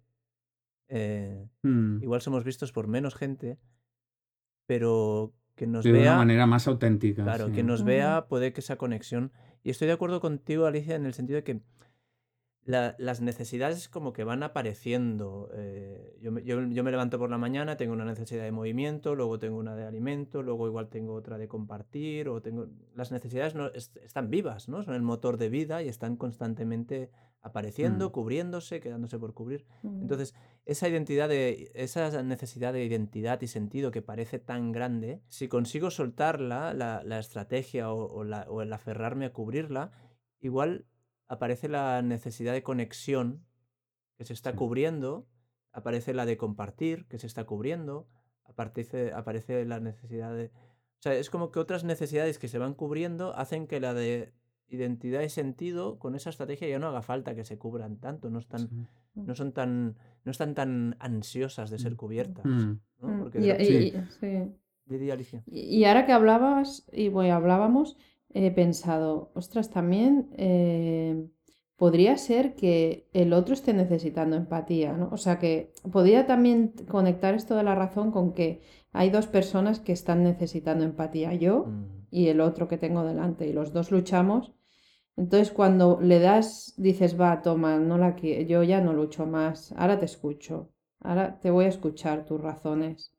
eh, 0.89 1.47
Mm. 1.63 2.03
igual 2.03 2.21
somos 2.21 2.43
vistos 2.43 2.71
por 2.71 2.87
menos 2.87 3.15
gente, 3.15 3.57
pero 4.65 5.33
que 5.55 5.67
nos 5.67 5.83
De 5.83 5.91
una 5.91 5.99
vea... 5.99 6.15
manera 6.17 6.45
más 6.47 6.67
auténtica. 6.67 7.23
Claro, 7.23 7.47
sí. 7.47 7.51
que 7.53 7.63
nos 7.63 7.83
vea 7.83 8.27
puede 8.27 8.53
que 8.53 8.61
esa 8.61 8.77
conexión. 8.77 9.31
Y 9.63 9.69
estoy 9.71 9.87
de 9.87 9.93
acuerdo 9.93 10.21
contigo, 10.21 10.65
Alicia, 10.65 10.95
en 10.95 11.05
el 11.05 11.13
sentido 11.13 11.37
de 11.37 11.43
que 11.43 11.61
la- 12.65 12.95
las 12.99 13.19
necesidades 13.21 13.89
como 13.89 14.13
que 14.13 14.23
van 14.23 14.43
apareciendo. 14.43 15.49
eh, 15.55 16.17
yo, 16.21 16.31
me, 16.31 16.43
yo- 16.43 16.61
yo 16.67 16.83
me 16.83 16.91
levanto 16.91 17.17
por 17.17 17.29
la 17.29 17.37
mañana, 17.37 17.77
tengo 17.77 17.93
una 17.93 18.05
necesidad 18.05 18.43
de 18.43 18.51
movimiento, 18.51 19.15
luego 19.15 19.39
tengo 19.39 19.57
una 19.57 19.75
de 19.75 19.85
alimento, 19.85 20.43
luego 20.43 20.67
igual 20.67 20.89
tengo 20.89 21.13
otra 21.13 21.37
de 21.37 21.47
compartir, 21.47 22.29
o 22.29 22.41
tengo... 22.41 22.67
Las 22.93 23.11
necesidades 23.11 23.55
no, 23.55 23.67
est- 23.73 23.97
están 23.97 24.29
vivas, 24.29 24.69
¿no? 24.69 24.83
Son 24.83 24.93
el 24.93 25.01
motor 25.01 25.37
de 25.37 25.49
vida 25.49 25.81
y 25.81 25.87
están 25.87 26.15
constantemente 26.17 27.09
apareciendo, 27.41 28.09
Mm. 28.09 28.11
cubriéndose, 28.11 28.81
quedándose 28.81 29.17
por 29.17 29.33
cubrir. 29.33 29.65
Ujú. 29.81 30.01
Entonces, 30.01 30.35
esa 30.65 30.89
identidad 30.89 31.29
de, 31.29 31.71
esa 31.73 32.21
necesidad 32.21 32.73
de 32.73 32.83
identidad 32.83 33.41
y 33.41 33.47
sentido 33.47 33.91
que 33.91 34.01
parece 34.01 34.39
tan 34.39 34.73
grande, 34.73 35.21
si 35.29 35.47
consigo 35.47 35.89
soltarla, 35.89 36.73
la, 36.73 37.01
la 37.03 37.17
estrategia 37.17 37.91
o, 37.91 38.11
o 38.13 38.23
la- 38.25 38.45
o 38.49 38.61
el 38.61 38.71
aferrarme 38.73 39.25
a 39.25 39.31
cubrirla, 39.33 39.91
igual 40.41 40.85
aparece 41.29 41.69
la 41.69 42.01
necesidad 42.01 42.51
de 42.53 42.63
conexión 42.63 43.45
que 44.17 44.25
se 44.25 44.33
está 44.33 44.51
Sí. 44.51 44.57
cubriendo, 44.57 45.27
aparece 45.71 46.13
la 46.13 46.25
de 46.25 46.35
compartir 46.35 47.05
que 47.07 47.17
se 47.19 47.27
está 47.27 47.45
cubriendo, 47.45 48.07
aparece, 48.43 49.13
aparece 49.13 49.63
la 49.65 49.79
necesidad 49.79 50.35
de... 50.35 50.47
O 50.47 51.01
sea, 51.01 51.13
es 51.13 51.29
como 51.29 51.51
que 51.51 51.59
otras 51.59 51.85
necesidades 51.85 52.37
que 52.39 52.49
se 52.49 52.57
van 52.57 52.73
cubriendo 52.73 53.33
hacen 53.37 53.67
que 53.67 53.79
la 53.79 53.93
de 53.93 54.33
identidad 54.67 55.21
y 55.21 55.29
sentido 55.29 55.97
con 55.97 56.15
esa 56.15 56.29
estrategia 56.29 56.67
ya 56.67 56.77
no 56.79 56.87
haga 56.87 57.01
falta 57.01 57.33
que 57.35 57.45
se 57.45 57.57
cubran 57.57 57.97
tanto, 57.97 58.29
no 58.29 58.39
están, 58.39 58.67
Sí. 58.67 58.75
no 59.15 59.33
son 59.35 59.53
tan, 59.53 59.95
no 60.25 60.31
están 60.31 60.53
tan 60.55 60.95
ansiosas 60.99 61.69
de 61.69 61.79
ser 61.79 61.95
cubiertas. 61.95 62.45
Mm. 62.45 62.79
¿no? 63.01 63.19
Porque 63.19 63.39
y- 63.39 63.41
de 63.43 63.53
repente- 63.53 63.73
y- 63.73 63.91
Sí. 63.91 63.97
y- 63.97 64.11
sí. 64.19 64.51
Di, 64.85 64.97
di, 64.97 65.11
Alicia. 65.11 65.43
Y 65.45 65.59
y 65.77 65.85
ahora 65.85 66.05
que 66.05 66.11
hablabas 66.11 66.85
y 66.91 67.09
bueno, 67.09 67.33
hablábamos, 67.35 67.95
he 68.33 68.51
pensado, 68.51 69.31
ostras, 69.33 69.69
también 69.69 70.29
eh, 70.37 71.27
podría 71.77 72.17
ser 72.17 72.55
que 72.55 73.07
el 73.13 73.33
otro 73.33 73.53
esté 73.53 73.73
necesitando 73.73 74.35
empatía, 74.35 74.93
¿no? 74.93 75.09
O 75.11 75.17
sea 75.17 75.39
que 75.39 75.73
podría 75.91 76.27
también 76.27 76.73
conectar 76.87 77.33
esto 77.35 77.55
de 77.55 77.63
la 77.63 77.75
razón 77.75 78.11
con 78.11 78.33
que 78.33 78.61
hay 78.91 79.09
dos 79.09 79.27
personas 79.27 79.79
que 79.79 79.93
están 79.93 80.23
necesitando 80.23 80.83
empatía, 80.83 81.33
yo 81.33 81.65
Mm, 81.65 81.99
y 82.11 82.27
el 82.29 82.41
otro 82.41 82.67
que 82.67 82.77
tengo 82.77 83.03
delante, 83.03 83.47
y 83.47 83.53
los 83.53 83.71
dos 83.73 83.91
luchamos. 83.91 84.53
Entonces 85.15 85.51
cuando 85.51 85.99
le 86.01 86.19
das, 86.19 86.73
dices, 86.77 87.19
va, 87.19 87.41
toma, 87.41 87.77
no 87.79 87.97
la 87.97 88.15
yo 88.17 88.63
ya 88.63 88.81
no 88.81 88.93
lucho 88.93 89.25
más, 89.25 89.73
ahora 89.77 89.99
te 89.99 90.05
escucho, 90.05 90.71
ahora 90.99 91.39
te 91.39 91.51
voy 91.51 91.65
a 91.65 91.69
escuchar 91.69 92.25
tus 92.25 92.41
razones. 92.41 93.13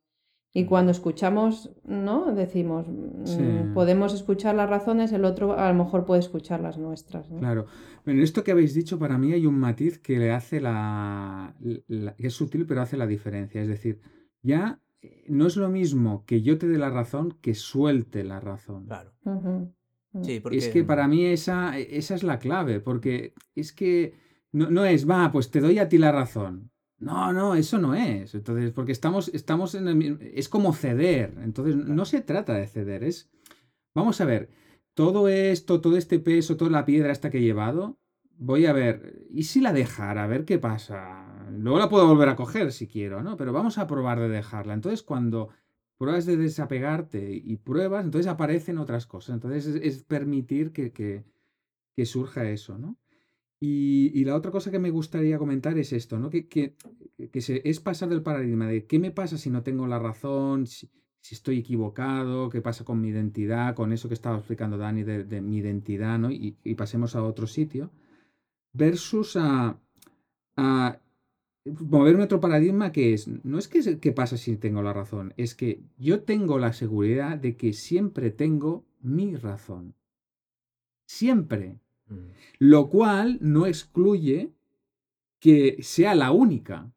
Y 0.53 0.65
cuando 0.65 0.91
escuchamos, 0.91 1.71
¿no? 1.85 2.35
Decimos, 2.35 2.87
mm, 2.89 3.25
Sí. 3.27 3.43
podemos 3.73 4.13
escuchar 4.15 4.57
las 4.57 4.69
razones, 4.69 5.13
el 5.13 5.25
otro 5.25 5.57
a 5.57 5.69
lo 5.73 5.85
mejor 5.85 6.05
puede 6.05 6.19
escuchar 6.21 6.61
las 6.61 6.77
nuestras, 6.77 7.31
¿no? 7.31 7.39
Claro. 7.39 7.67
Pero 8.05 8.17
en 8.19 8.25
esto 8.25 8.43
que 8.43 8.51
habéis 8.51 8.75
dicho, 8.75 8.99
para 8.99 9.17
mí 9.17 9.33
hay 9.33 9.47
un 9.47 9.59
matiz 9.59 9.99
que 9.99 10.19
le 10.19 10.33
hace 10.33 10.61
la, 10.61 11.55
la- 11.87 12.17
que 12.17 12.27
es 12.27 12.35
sutil, 12.35 12.67
pero 12.67 12.83
hace 12.83 12.97
la 12.97 13.07
diferencia. 13.07 13.63
Es 13.63 13.69
decir, 13.69 14.01
ya 14.43 14.81
eh, 15.03 15.25
no 15.29 15.47
es 15.47 15.57
lo 15.57 15.69
mismo 15.71 16.25
que 16.27 16.43
yo 16.43 16.59
te 16.59 16.67
dé 16.67 16.79
la 16.79 16.91
razón 16.91 17.37
que 17.41 17.55
suelte 17.55 18.25
la 18.25 18.41
razón. 18.41 18.87
claro. 18.87 19.13
Sí, 20.23 20.41
porque... 20.41 20.59
Es 20.59 20.69
que 20.69 20.83
para 20.83 21.07
mí 21.07 21.25
esa, 21.27 21.79
esa 21.79 22.17
es 22.17 22.25
la 22.25 22.41
clave, 22.41 22.81
porque 22.81 23.33
es 23.55 23.73
que 23.73 24.15
no, 24.51 24.69
no 24.69 24.85
es, 24.85 25.09
va, 25.09 25.31
pues 25.31 25.53
te 25.53 25.61
doy 25.61 25.79
a 25.79 25.89
ti 25.89 25.99
la 25.99 26.11
razón. 26.11 26.70
No, 27.01 27.33
no, 27.33 27.55
eso 27.55 27.79
no 27.79 27.95
es. 27.95 28.35
Entonces, 28.35 28.73
porque 28.73 28.93
estamos, 28.93 29.29
estamos 29.29 29.75
en 29.75 29.89
el 29.89 30.19
es 30.35 30.49
como 30.49 30.75
ceder. 30.75 31.35
Entonces, 31.43 31.75
no 31.77 32.05
se 32.05 32.21
trata 32.21 32.55
de 32.55 32.67
ceder, 32.67 33.05
es, 33.05 33.31
vamos 33.95 34.21
a 34.21 34.27
ver, 34.27 34.51
todo 34.95 35.29
esto, 35.29 35.81
todo 35.81 35.97
este 35.97 36.19
peso, 36.21 36.57
toda 36.57 36.71
la 36.71 36.85
piedra 36.85 37.13
esta 37.13 37.31
que 37.31 37.39
he 37.39 37.43
llevado, 37.43 37.99
voy 38.37 38.67
a 38.67 38.73
ver, 38.75 39.27
¿y 39.31 39.45
si 39.45 39.61
la 39.61 39.73
dejara? 39.73 40.25
A 40.25 40.27
ver 40.27 40.45
qué 40.45 40.59
pasa. 40.59 41.49
Luego 41.53 41.79
la 41.79 41.89
puedo 41.89 42.07
volver 42.07 42.29
a 42.29 42.37
coger 42.37 42.73
si 42.73 42.87
quiero, 42.87 43.23
¿no? 43.23 43.37
Pero 43.37 43.53
vamos 43.53 43.79
a 43.79 43.87
probar 43.87 44.21
de 44.21 44.29
dejarla. 44.29 44.75
Entonces, 44.75 45.03
cuando 45.03 45.51
pruebas 45.99 46.27
de 46.27 46.37
desapegarte 46.37 47.33
y 47.33 47.57
pruebas, 47.57 48.05
entonces 48.05 48.31
aparecen 48.31 48.79
otras 48.79 49.07
cosas. 49.07 49.35
Entonces, 49.35 49.67
es, 49.67 49.77
es 49.83 50.03
permitir 50.05 50.73
que, 50.73 50.93
que, 50.93 51.25
que 51.97 52.07
surja 52.07 52.49
eso, 52.51 52.79
¿no? 52.79 52.99
Y, 53.63 54.25
la 54.25 54.37
otra 54.37 54.51
cosa 54.51 54.71
que 54.71 54.79
me 54.79 54.91
gustaría 54.91 55.39
comentar 55.39 55.77
es 55.77 55.93
esto, 55.93 56.19
¿no? 56.19 56.31
Que, 56.31 56.49
que, 56.49 56.75
que 57.31 57.41
se, 57.43 57.61
es 57.69 57.79
pasar 57.79 58.09
del 58.09 58.23
paradigma 58.23 58.67
de 58.67 58.87
qué 58.87 58.99
me 58.99 59.11
pasa 59.11 59.37
si 59.37 59.51
no 59.51 59.63
tengo 59.63 59.87
la 59.87 59.99
razón, 59.99 60.67
si, 60.67 60.89
estoy 61.31 61.59
equivocado, 61.59 62.49
qué 62.49 62.63
pasa 62.63 62.85
con 62.85 63.03
mi 63.03 63.09
identidad, 63.09 63.75
con 63.75 63.93
eso 63.93 64.09
que 64.09 64.15
estaba 64.15 64.39
explicando 64.39 64.79
Dani 64.79 65.03
de, 65.03 65.41
mi 65.43 65.59
identidad, 65.59 66.19
¿no? 66.19 66.31
Y, 66.31 66.53
pasemos 66.75 67.15
a 67.15 67.23
otro 67.23 67.47
sitio, 67.47 67.91
versus 68.73 69.37
a, 69.37 69.79
a 70.57 71.01
moverme 71.67 72.25
otro 72.25 72.41
paradigma 72.41 72.93
que 72.93 73.13
es, 73.13 73.29
no 73.45 73.59
es 73.59 73.69
que 73.69 73.99
qué 74.01 74.13
pasa 74.13 74.39
si 74.39 74.57
tengo 74.57 74.83
la 74.83 74.95
razón, 74.95 75.35
es 75.37 75.55
que 75.55 75.83
yo 75.99 76.23
tengo 76.23 76.59
la 76.59 76.73
seguridad 76.73 77.37
de 77.37 77.57
que 77.57 77.75
siempre 77.75 78.31
tengo 78.31 78.87
mi 79.03 79.37
razón. 79.37 79.95
Siempre. 81.07 81.79
Mm. 82.11 82.29
Lo 82.59 82.89
cual 82.91 83.39
no 83.41 83.67
excluye 83.67 84.53
que 85.41 85.79
sea 85.83 86.15
la 86.15 86.33
única. 86.33 86.93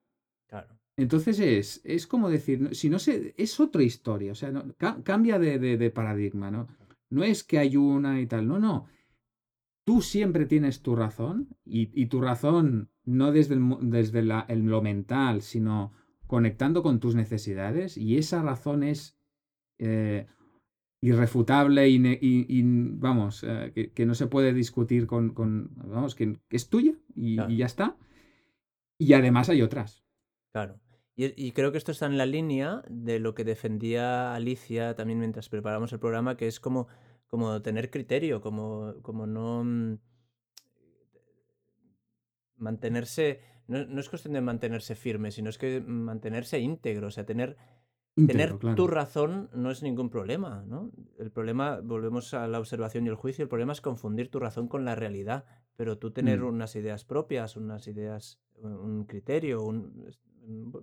Claro. 0.47 0.77
Entonces 0.97 1.39
es, 1.39 1.81
es 1.85 2.05
como 2.07 2.29
decir, 2.29 2.75
si 2.75 2.89
no 2.89 2.99
sé, 2.99 3.33
es 3.37 3.59
otra 3.59 3.83
historia, 3.83 4.31
o 4.33 4.35
sea, 4.35 4.51
no- 4.51 4.73
ca- 4.77 5.01
cambia 5.03 5.39
de, 5.39 5.57
de- 5.59 5.77
de 5.77 5.89
paradigma, 5.91 6.51
¿no? 6.51 6.67
No 7.09 7.23
es 7.23 7.43
que 7.43 7.59
hay 7.59 7.77
una 7.77 8.19
y 8.19 8.27
tal, 8.27 8.47
no, 8.47 8.59
no. 8.59 8.87
Tú 9.85 10.01
siempre 10.01 10.45
tienes 10.45 10.81
tu 10.81 10.95
razón 10.95 11.49
y, 11.65 11.89
y 12.01 12.07
tu 12.07 12.21
razón 12.21 12.89
no 13.05 13.31
desde, 13.31 13.55
el, 13.55 13.63
desde 13.81 14.21
la- 14.23 14.45
el- 14.49 14.65
lo 14.65 14.81
mental, 14.81 15.41
sino 15.41 15.93
conectando 16.27 16.83
con 16.83 16.99
tus 16.99 17.15
necesidades 17.15 17.97
y 17.97 18.17
esa 18.17 18.41
razón 18.41 18.83
es 18.83 19.17
eh, 19.79 20.27
irrefutable 21.07 21.89
y, 21.89 21.99
ne- 21.99 22.17
y- 22.21 22.45
y, 22.47 22.63
vamos, 22.63 23.43
eh, 23.43 23.71
que, 23.75 23.91
que 23.91 24.05
no 24.05 24.15
se 24.15 24.27
puede 24.27 24.53
discutir 24.53 25.05
con, 25.05 25.33
con- 25.33 25.69
vamos, 25.75 26.15
que, 26.15 26.39
que 26.47 26.55
es 26.55 26.69
tuya 26.69 26.93
y, 27.15 27.35
Claro. 27.35 27.51
y 27.51 27.57
ya 27.57 27.65
está. 27.65 27.97
Y 28.97 29.13
además 29.13 29.49
hay 29.49 29.61
otras. 29.61 30.03
Claro. 30.53 30.79
Y, 31.15 31.25
y 31.47 31.51
creo 31.51 31.71
que 31.71 31.77
esto 31.77 31.91
está 31.91 32.05
en 32.05 32.17
la 32.17 32.25
línea 32.25 32.83
de 32.89 33.19
lo 33.19 33.33
que 33.35 33.43
defendía 33.43 34.33
Alicia 34.33 34.95
también 34.95 35.19
mientras 35.19 35.49
preparamos 35.49 35.91
el 35.91 35.99
programa, 35.99 36.37
que 36.37 36.47
es 36.47 36.59
como, 36.59 36.87
como 37.27 37.61
tener 37.61 37.89
criterio, 37.89 38.39
como, 38.41 38.95
como 39.01 39.27
no 39.27 39.63
mm, 39.65 39.97
mantenerse, 42.57 43.41
no, 43.67 43.85
no 43.85 43.99
es 43.99 44.09
cuestión 44.09 44.33
de 44.33 44.41
mantenerse 44.41 44.95
firme, 44.95 45.31
sino 45.31 45.49
es 45.49 45.57
que 45.57 45.81
mantenerse 45.81 46.59
íntegro, 46.59 47.07
o 47.07 47.11
sea, 47.11 47.25
tener, 47.25 47.57
tener 48.15 48.57
claro. 48.57 48.75
tu 48.75 48.87
razón 48.87 49.49
no 49.55 49.71
es 49.71 49.81
ningún 49.83 50.09
problema, 50.09 50.63
¿no? 50.67 50.91
El 51.17 51.31
problema, 51.31 51.79
volvemos 51.83 52.33
a 52.33 52.47
la 52.47 52.59
observación 52.59 53.05
y 53.05 53.09
el 53.09 53.15
juicio, 53.15 53.43
el 53.43 53.49
problema 53.49 53.73
es 53.73 53.81
confundir 53.81 54.29
tu 54.29 54.39
razón 54.39 54.67
con 54.67 54.85
la 54.85 54.95
realidad, 54.95 55.45
pero 55.75 55.97
tú 55.97 56.11
tener 56.11 56.39
Mm. 56.41 56.47
unas 56.47 56.75
ideas 56.75 57.05
propias, 57.05 57.55
unas 57.57 57.87
ideas, 57.87 58.39
un 58.61 59.05
criterio, 59.05 59.63
un 59.63 60.05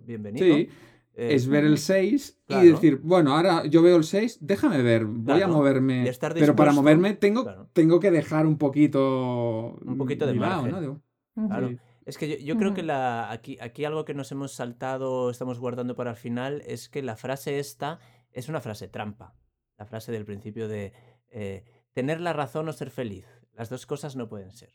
bienvenido. 0.05 0.45
Sí, 0.45 0.67
eh, 1.13 1.33
es 1.33 1.47
ver 1.47 1.63
el 1.65 1.77
6 1.77 2.41
Claro. 2.47 2.65
y 2.65 2.71
decir, 2.71 2.99
bueno, 3.03 3.35
ahora 3.35 3.65
yo 3.65 3.81
veo 3.81 3.95
el 3.97 4.03
6, 4.03 4.39
déjame 4.41 4.81
ver, 4.81 5.05
voy 5.05 5.41
a 5.41 5.47
moverme. 5.47 6.07
estar 6.09 6.33
pero 6.33 6.55
para 6.55 6.73
moverme 6.73 7.13
tengo, 7.13 7.45
tengo 7.73 7.99
que 7.99 8.11
dejar 8.11 8.45
un 8.45 8.57
poquito. 8.57 9.77
Un 9.85 9.97
poquito 9.97 10.25
de 10.25 10.33
mi 10.33 10.39
lado, 10.39 10.63
margen. 10.63 11.01
¿no? 11.35 11.47
Claro. 11.47 11.69
Sí. 11.69 11.77
Es 12.05 12.17
que 12.17 12.27
yo, 12.27 12.35
yo 12.37 12.57
creo 12.57 12.73
que 12.73 12.83
la, 12.83 13.31
aquí, 13.31 13.57
aquí 13.61 13.85
algo 13.85 14.05
que 14.05 14.13
nos 14.13 14.31
hemos 14.31 14.53
saltado, 14.53 15.29
estamos 15.29 15.59
guardando 15.59 15.95
para 15.95 16.11
el 16.11 16.15
final, 16.17 16.61
es 16.65 16.89
que 16.89 17.01
la 17.01 17.15
frase 17.15 17.59
esta 17.59 17.99
es 18.31 18.49
una 18.49 18.61
frase 18.61 18.87
trampa. 18.87 19.35
La 19.77 19.85
frase 19.85 20.11
del 20.11 20.25
principio 20.25 20.67
de 20.67 20.93
eh, 21.29 21.63
tener 21.93 22.19
la 22.21 22.33
razón 22.33 22.67
o 22.69 22.73
ser 22.73 22.89
feliz. 22.89 23.25
Las 23.53 23.69
dos 23.69 23.85
cosas 23.85 24.15
no 24.15 24.27
pueden 24.29 24.51
ser. 24.51 24.71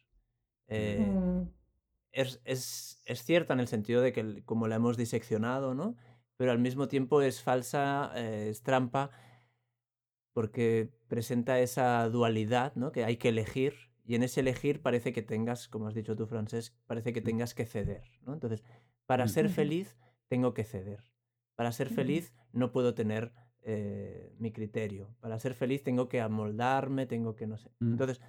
Eh, 0.68 0.98
Mm. 0.98 1.48
es, 2.12 2.40
es, 2.44 3.02
es 3.04 3.22
cierta 3.24 3.54
en 3.54 3.60
el 3.60 3.68
sentido 3.68 4.00
de 4.02 4.12
que 4.12 4.42
como 4.44 4.68
la 4.68 4.76
hemos 4.76 4.96
diseccionado, 4.96 5.74
¿no? 5.74 5.96
Pero 6.36 6.52
al 6.52 6.58
mismo 6.58 6.88
tiempo 6.88 7.22
es 7.22 7.42
falsa, 7.42 8.12
eh, 8.14 8.48
es 8.50 8.62
trampa, 8.62 9.10
porque 10.32 10.90
presenta 11.08 11.60
esa 11.60 12.08
dualidad, 12.08 12.74
¿no? 12.74 12.92
Que 12.92 13.04
hay 13.04 13.16
que 13.16 13.30
elegir, 13.30 13.74
y 14.06 14.14
en 14.14 14.22
ese 14.22 14.40
elegir 14.40 14.80
parece 14.82 15.12
que 15.12 15.22
tengas, 15.22 15.68
como 15.68 15.88
has 15.88 15.94
dicho 15.94 16.14
tú, 16.14 16.26
Francesc, 16.26 16.74
parece 16.86 17.12
que 17.12 17.20
tengas 17.20 17.54
que 17.54 17.66
ceder, 17.66 18.04
¿no? 18.22 18.34
Entonces, 18.34 18.62
para 19.06 19.24
Mm. 19.24 19.28
ser 19.28 19.48
feliz, 19.48 19.96
tengo 20.28 20.54
que 20.54 20.64
ceder. 20.64 21.00
Para 21.56 21.72
ser 21.72 21.88
Ujú. 21.88 21.96
feliz, 21.96 22.32
no 22.52 22.70
puedo 22.72 22.94
tener 22.94 23.32
eh, 23.68 24.32
mi 24.38 24.52
criterio. 24.52 25.16
Para 25.18 25.40
ser 25.40 25.52
feliz, 25.54 25.82
tengo 25.82 26.08
que 26.08 26.20
amoldarme, 26.20 27.06
tengo 27.06 27.34
que 27.34 27.48
no 27.48 27.56
sé. 27.58 27.70
Mm. 27.80 27.90
Entonces, 27.92 28.20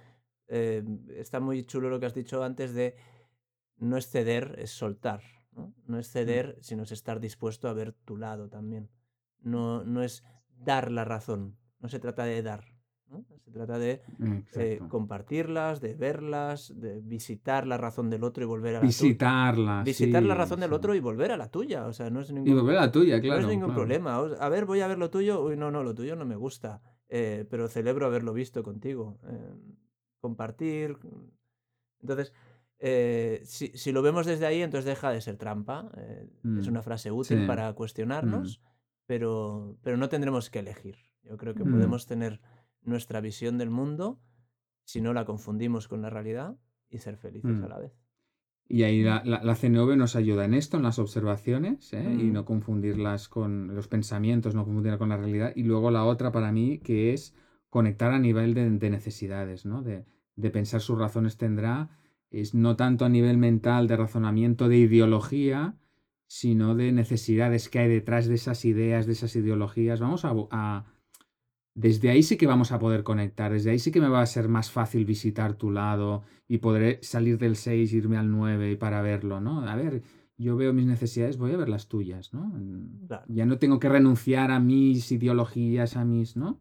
eh, 0.48 0.82
está 1.16 1.38
muy 1.38 1.64
chulo 1.64 1.90
lo 1.90 2.00
que 2.00 2.06
has 2.06 2.14
dicho 2.14 2.42
antes 2.42 2.74
de 2.74 2.96
no 3.76 3.96
es 3.96 4.10
ceder, 4.10 4.56
es 4.58 4.72
soltar. 4.72 5.22
No, 5.52 5.72
no 5.86 5.98
es 6.00 6.10
ceder, 6.10 6.58
sino 6.60 6.82
es 6.82 6.90
estar 6.90 7.20
dispuesto 7.20 7.68
a 7.68 7.72
ver 7.72 7.92
tu 7.92 8.16
lado 8.16 8.48
también. 8.48 8.90
No, 9.38 9.84
no 9.84 10.02
es 10.02 10.24
dar 10.56 10.90
la 10.90 11.04
razón, 11.04 11.56
no 11.78 11.88
se 11.88 12.00
trata 12.00 12.24
de 12.24 12.42
dar. 12.42 12.64
¿No? 13.10 13.24
Se 13.44 13.50
trata 13.50 13.78
de 13.78 14.02
eh, 14.52 14.80
compartirlas, 14.88 15.80
de 15.80 15.94
verlas, 15.94 16.72
de 16.76 17.00
visitar 17.00 17.66
la 17.66 17.76
razón 17.76 18.10
del 18.10 18.24
otro 18.24 18.42
y 18.44 18.46
volver 18.46 18.76
a 18.76 18.78
la 18.78 18.80
tuya. 18.80 18.88
Visitarla. 18.88 19.82
Visitar 19.84 20.22
la 20.22 20.34
sí, 20.34 20.38
razón 20.38 20.60
del 20.60 20.72
otro 20.72 20.94
y 20.94 21.00
volver 21.00 21.32
a 21.32 21.36
la 21.36 21.48
tuya. 21.50 21.86
O 21.86 21.92
sea, 21.92 22.10
no 22.10 22.20
es 22.20 22.30
Y 22.30 22.34
ningún, 22.34 22.54
volver 22.60 22.78
a 22.78 22.82
la 22.82 22.92
tuya, 22.92 23.20
claro. 23.20 23.40
no 23.40 23.46
es 23.46 23.48
ningún 23.48 23.66
claro. 23.68 23.80
problema. 23.80 24.20
O- 24.20 24.40
A 24.40 24.48
ver, 24.48 24.64
voy 24.66 24.80
a 24.80 24.86
ver 24.88 24.98
lo 24.98 25.10
tuyo. 25.10 25.42
Uy, 25.44 25.56
no, 25.56 25.70
no, 25.70 25.82
lo 25.82 25.94
tuyo 25.94 26.16
no 26.16 26.24
me 26.24 26.36
gusta. 26.36 26.80
eh, 27.10 27.46
pero 27.50 27.68
celebro 27.68 28.04
haberlo 28.06 28.32
visto 28.34 28.62
contigo. 28.62 29.18
eh, 29.28 29.54
compartir. 30.20 30.98
Entonces, 32.00 32.32
eh, 32.78 33.40
si, 33.44 33.68
si 33.68 33.92
lo 33.92 34.02
vemos 34.02 34.26
desde 34.26 34.46
ahí, 34.46 34.62
entonces 34.62 34.84
deja 34.84 35.10
de 35.10 35.20
ser 35.20 35.36
trampa. 35.36 35.90
eh, 35.96 36.28
Es 36.58 36.66
Mm, 36.66 36.70
una 36.70 36.82
frase 36.82 37.10
útil 37.10 37.40
sí. 37.40 37.46
para 37.46 37.72
cuestionarnos, 37.72 38.60
pero, 39.06 39.78
pero 39.82 39.96
no 39.96 40.08
tendremos 40.08 40.50
que 40.50 40.58
elegir. 40.60 40.96
Yo 41.22 41.36
creo 41.36 41.54
que 41.54 41.64
Mm. 41.64 41.70
podemos 41.70 42.06
tener 42.06 42.40
nuestra 42.82 43.20
visión 43.20 43.58
del 43.58 43.70
mundo 43.70 44.20
si 44.84 45.00
no 45.00 45.12
la 45.12 45.24
confundimos 45.24 45.88
con 45.88 46.02
la 46.02 46.10
realidad 46.10 46.56
y 46.88 46.98
ser 46.98 47.16
felices 47.16 47.60
Mm. 47.60 47.64
a 47.64 47.68
la 47.68 47.78
vez. 47.78 47.92
Y 48.70 48.82
ahí 48.82 49.02
la, 49.02 49.22
la, 49.24 49.42
la 49.42 49.54
CNV 49.54 49.96
nos 49.96 50.14
ayuda 50.14 50.44
en 50.44 50.52
esto, 50.54 50.76
en 50.76 50.82
las 50.82 50.98
observaciones, 50.98 51.92
¿eh? 51.94 52.02
y 52.04 52.24
Mm. 52.24 52.32
no 52.32 52.44
confundirlas 52.44 53.28
con 53.28 53.74
los 53.74 53.88
pensamientos, 53.88 54.54
no 54.54 54.64
confundirlas 54.64 54.98
con 54.98 55.08
la 55.08 55.16
realidad. 55.16 55.52
Y 55.56 55.62
luego 55.64 55.90
la 55.90 56.04
otra 56.04 56.32
para 56.32 56.52
mí, 56.52 56.78
que 56.78 57.12
es 57.14 57.34
conectar 57.70 58.12
a 58.12 58.18
nivel 58.18 58.54
de, 58.54 58.68
de 58.70 58.90
necesidades, 58.90 59.64
¿no? 59.66 59.82
De, 59.82 60.04
de 60.36 60.50
pensar 60.50 60.80
sus 60.80 60.98
razones 60.98 61.36
tendrá, 61.38 61.90
es 62.30 62.54
no 62.54 62.76
tanto 62.76 63.04
a 63.06 63.08
nivel 63.08 63.38
mental 63.38 63.88
de 63.88 63.96
razonamiento 63.96 64.68
de 64.68 64.76
ideología, 64.78 65.76
sino 66.26 66.74
de 66.74 66.92
necesidades 66.92 67.68
que 67.70 67.78
hay 67.78 67.88
detrás 67.88 68.26
de 68.28 68.34
esas 68.34 68.64
ideas, 68.66 69.06
de 69.06 69.12
esas 69.12 69.34
ideologías. 69.34 69.98
Vamos 70.00 70.24
a, 70.26 70.34
a- 70.50 70.84
desde 71.78 72.10
ahí 72.10 72.24
sí 72.24 72.36
que 72.36 72.48
vamos 72.48 72.72
a 72.72 72.78
poder 72.80 73.04
conectar, 73.04 73.52
desde 73.52 73.70
ahí 73.70 73.78
sí 73.78 73.92
que 73.92 74.00
me 74.00 74.08
va 74.08 74.20
a 74.20 74.26
ser 74.26 74.48
más 74.48 74.68
fácil 74.70 75.04
visitar 75.04 75.54
tu 75.54 75.70
lado 75.70 76.22
y 76.48 76.58
podré 76.58 76.98
salir 77.02 77.38
del 77.38 77.54
6, 77.54 77.92
irme 77.92 78.16
al 78.16 78.28
9 78.32 78.76
para 78.76 79.00
verlo, 79.00 79.40
¿no? 79.40 79.60
A 79.60 79.76
ver, 79.76 80.02
yo 80.36 80.56
veo 80.56 80.72
mis 80.72 80.86
necesidades, 80.86 81.38
voy 81.38 81.52
a 81.52 81.56
ver 81.56 81.68
las 81.68 81.86
tuyas, 81.86 82.34
¿no? 82.34 82.52
Claro. 83.06 83.24
Ya 83.28 83.46
no 83.46 83.58
tengo 83.58 83.78
que 83.78 83.88
renunciar 83.88 84.50
a 84.50 84.58
mis 84.58 85.12
ideologías, 85.12 85.96
a 85.96 86.04
mis, 86.04 86.36
¿no? 86.36 86.60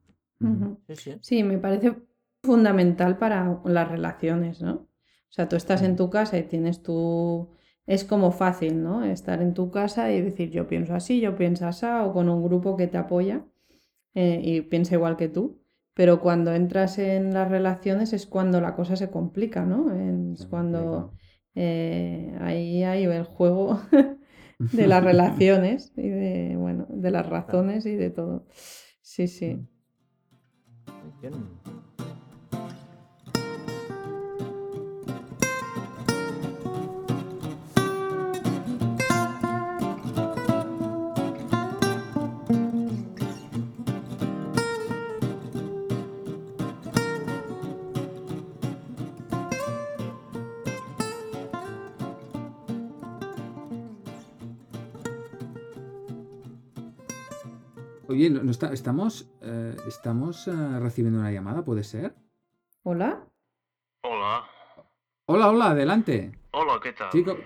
Sí, 1.22 1.44
me 1.44 1.58
parece 1.58 1.96
fundamental 2.44 3.18
para 3.18 3.60
las 3.66 3.90
relaciones, 3.90 4.62
¿no? 4.62 4.74
O 4.74 5.32
sea, 5.32 5.50
tú 5.50 5.56
estás 5.56 5.82
en 5.82 5.94
Mm. 5.94 5.98
tu 5.98 6.10
casa 6.12 6.38
y 6.38 6.44
tienes 6.44 6.84
tu... 6.84 7.50
Es 7.88 8.04
como 8.04 8.32
fácil, 8.32 8.84
¿no? 8.84 9.04
Estar 9.04 9.42
en 9.42 9.54
tu 9.56 9.72
casa 9.72 10.12
y 10.12 10.22
decir 10.22 10.52
yo 10.52 10.68
pienso 10.68 10.94
así, 10.94 11.20
yo 11.22 11.36
pienso 11.36 11.66
así, 11.66 11.86
o 11.88 12.14
con 12.14 12.30
un 12.30 12.44
grupo 12.44 12.78
que 12.78 12.88
te 12.88 12.98
apoya 12.98 13.46
eh, 14.20 14.42
y 14.44 14.62
piensa 14.62 14.96
igual 14.96 15.16
que 15.16 15.30
tú. 15.30 15.62
Pero 15.94 16.22
cuando 16.22 16.52
entras 16.52 16.98
en 16.98 17.36
las 17.36 17.52
relaciones 17.52 18.14
es 18.14 18.26
cuando 18.26 18.60
la 18.60 18.76
cosa 18.76 18.96
se 18.96 19.12
complica, 19.12 19.64
¿no? 19.64 19.94
Es 19.94 20.48
cuando 20.48 21.14
eh, 21.54 22.36
ahí 22.42 22.84
hay 22.84 23.04
el 23.04 23.26
juego 23.26 23.80
de 24.60 24.88
las 24.88 25.04
relaciones 25.12 25.94
y 25.96 26.10
de, 26.10 26.56
bueno, 26.58 26.88
de 26.90 27.12
las 27.12 27.28
razones 27.28 27.86
y 27.86 27.96
de 27.96 28.10
todo. 28.10 28.48
Sí, 29.02 29.28
sí. 29.28 29.60
Muy 30.88 31.14
bien. 31.22 31.34
Oye, 58.18 58.32
no, 58.32 58.42
no 58.42 58.50
está- 58.50 58.74
estamos, 58.74 59.30
eh, 59.44 59.76
estamos 59.88 60.48
eh, 60.48 60.80
recibiendo 60.80 61.20
una 61.20 61.32
llamada, 61.32 61.64
¿puede 61.64 61.84
ser? 61.84 62.16
¿Hola? 62.82 63.24
Hola. 64.02 64.44
Hola, 65.28 65.50
hola, 65.50 65.66
adelante. 65.70 66.32
Hola, 66.50 66.80
¿qué 66.82 66.94
tal? 66.94 67.12
Chico, 67.12 67.38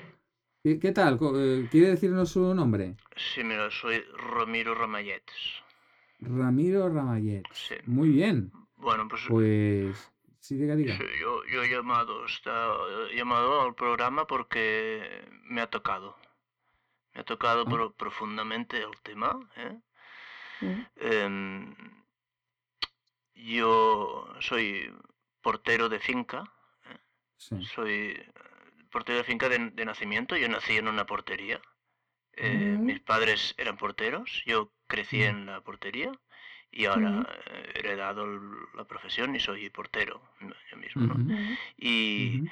¿qué, 0.63 0.79
qué 0.79 0.93
tal? 0.93 1.19
Eh, 1.35 1.67
¿Quiere 1.69 1.89
decirnos 1.89 2.29
su 2.29 2.55
nombre? 2.55 2.95
Sí, 3.17 3.43
mira, 3.43 3.69
soy 3.69 4.01
Ramiro 4.15 4.73
Ramallets. 4.73 5.33
Ramiro 6.21 6.87
Ramallet. 6.87 7.43
Sí. 7.51 7.75
Muy 7.85 8.07
bien. 8.07 8.53
Bueno, 8.77 9.09
pues 9.09 9.23
Pues. 9.27 10.09
Sí, 10.39 10.55
diga, 10.55 10.77
diga. 10.77 10.95
sí, 10.95 11.03
yo, 11.19 11.43
yo 11.51 11.63
he 11.63 11.69
llamado, 11.69 12.25
está, 12.25 12.71
he 13.11 13.17
llamado 13.17 13.61
al 13.63 13.75
programa 13.75 14.25
porque 14.25 15.25
me 15.43 15.59
ha 15.59 15.67
tocado. 15.69 16.15
Me 17.13 17.19
ha 17.19 17.25
tocado 17.25 17.65
Ah. 17.67 17.69
pro- 17.69 17.91
profundamente 17.91 18.77
el 18.81 18.97
tema. 19.03 19.37
¿eh? 19.57 19.77
Mm. 20.61 20.85
Em, 20.95 21.75
yo 23.35 24.27
soy 24.39 24.93
portero 25.41 25.89
de 25.89 25.99
finca. 25.99 26.43
Sí. 27.37 27.63
Soy 27.65 27.91
eh, 27.91 28.31
portero 28.91 29.17
de 29.17 29.23
finca 29.23 29.49
de, 29.49 29.71
de 29.71 29.85
nacimiento. 29.85 30.35
Yo 30.37 30.47
nací 30.47 30.77
en 30.77 30.87
una 30.87 31.05
portería. 31.05 31.61
Eh. 32.33 32.77
Mis 32.79 32.99
padres 33.01 33.55
eran 33.57 33.77
porteros. 33.77 34.43
Yo 34.45 34.71
crecí 34.87 35.23
en 35.23 35.47
la 35.47 35.61
portería. 35.61 36.11
Y 36.71 36.85
ahora 36.85 37.27
eh, 37.47 37.71
he 37.75 37.79
heredado 37.79 38.25
la 38.75 38.85
profesión 38.85 39.35
y 39.35 39.39
soy 39.39 39.69
portero 39.69 40.21
yo 40.71 40.77
mismo. 40.77 41.13
¿no? 41.13 41.57
Y 41.75 42.43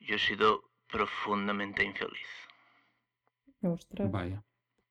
yo 0.00 0.14
he 0.14 0.18
sido 0.18 0.70
profundamente 0.86 1.84
infeliz 1.84 2.26
Ostras. 3.62 4.10
Vaya. 4.10 4.42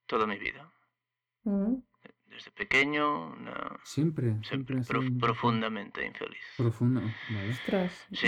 toda 0.05 0.27
mi 0.27 0.37
vida. 0.37 0.71
Mm. 1.43 1.75
Desde 2.37 2.51
pequeño, 2.51 3.29
una- 3.31 3.79
Siempre, 3.83 4.35
siempre 4.43 4.75
prof- 4.87 5.09
profundamente 5.19 6.05
infeliz. 6.05 6.37
Profundo. 6.55 7.01
Vaya. 7.29 7.49
Ostras. 7.49 8.07
Sí, 8.13 8.27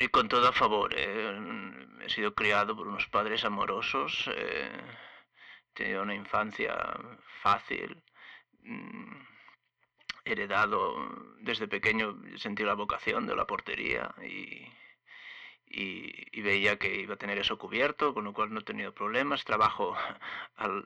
y- 0.00 0.08
con 0.08 0.26
todo 0.28 0.48
a 0.48 0.52
favor, 0.52 0.94
eh, 0.96 1.38
he 2.02 2.08
sido 2.08 2.34
criado 2.34 2.74
por 2.74 2.88
unos 2.88 3.06
padres 3.08 3.44
amorosos, 3.44 4.30
eh, 4.34 4.70
he 5.70 5.74
tenido 5.74 6.02
una 6.02 6.14
infancia 6.14 6.74
fácil, 7.42 8.02
mm, 8.62 9.16
heredado 10.24 10.96
desde 11.40 11.68
pequeño, 11.68 12.16
sentí 12.38 12.62
la 12.64 12.72
vocación 12.74 13.26
de 13.26 13.36
la 13.36 13.46
portería 13.46 14.14
y, 14.22 14.66
y- 15.68 16.26
y 16.32 16.40
veía 16.40 16.78
que 16.78 17.02
iba 17.02 17.14
a 17.14 17.18
tener 17.18 17.36
eso 17.36 17.58
cubierto, 17.58 18.14
con 18.14 18.24
lo 18.24 18.32
cual 18.32 18.50
no 18.54 18.60
he 18.60 18.64
tenido 18.64 18.94
problemas. 18.94 19.44
Trabajo, 19.44 19.94
al, 20.56 20.84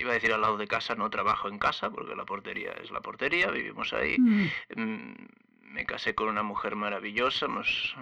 iba 0.00 0.10
a 0.10 0.14
decir 0.14 0.32
al 0.32 0.40
lado 0.40 0.56
de 0.56 0.66
casa, 0.66 0.94
no 0.94 1.10
trabajo 1.10 1.48
en 1.48 1.58
casa, 1.58 1.90
porque 1.90 2.14
la 2.16 2.24
portería 2.24 2.72
es 2.72 2.90
la 2.90 3.00
portería, 3.00 3.50
vivimos 3.50 3.92
ahí. 3.92 4.18
Mm, 4.18 4.46
Mm, 4.76 5.14
Me 5.72 5.86
casé 5.86 6.16
con 6.16 6.28
una 6.28 6.42
mujer 6.42 6.74
maravillosa, 6.74 7.46
hemos- 7.46 7.94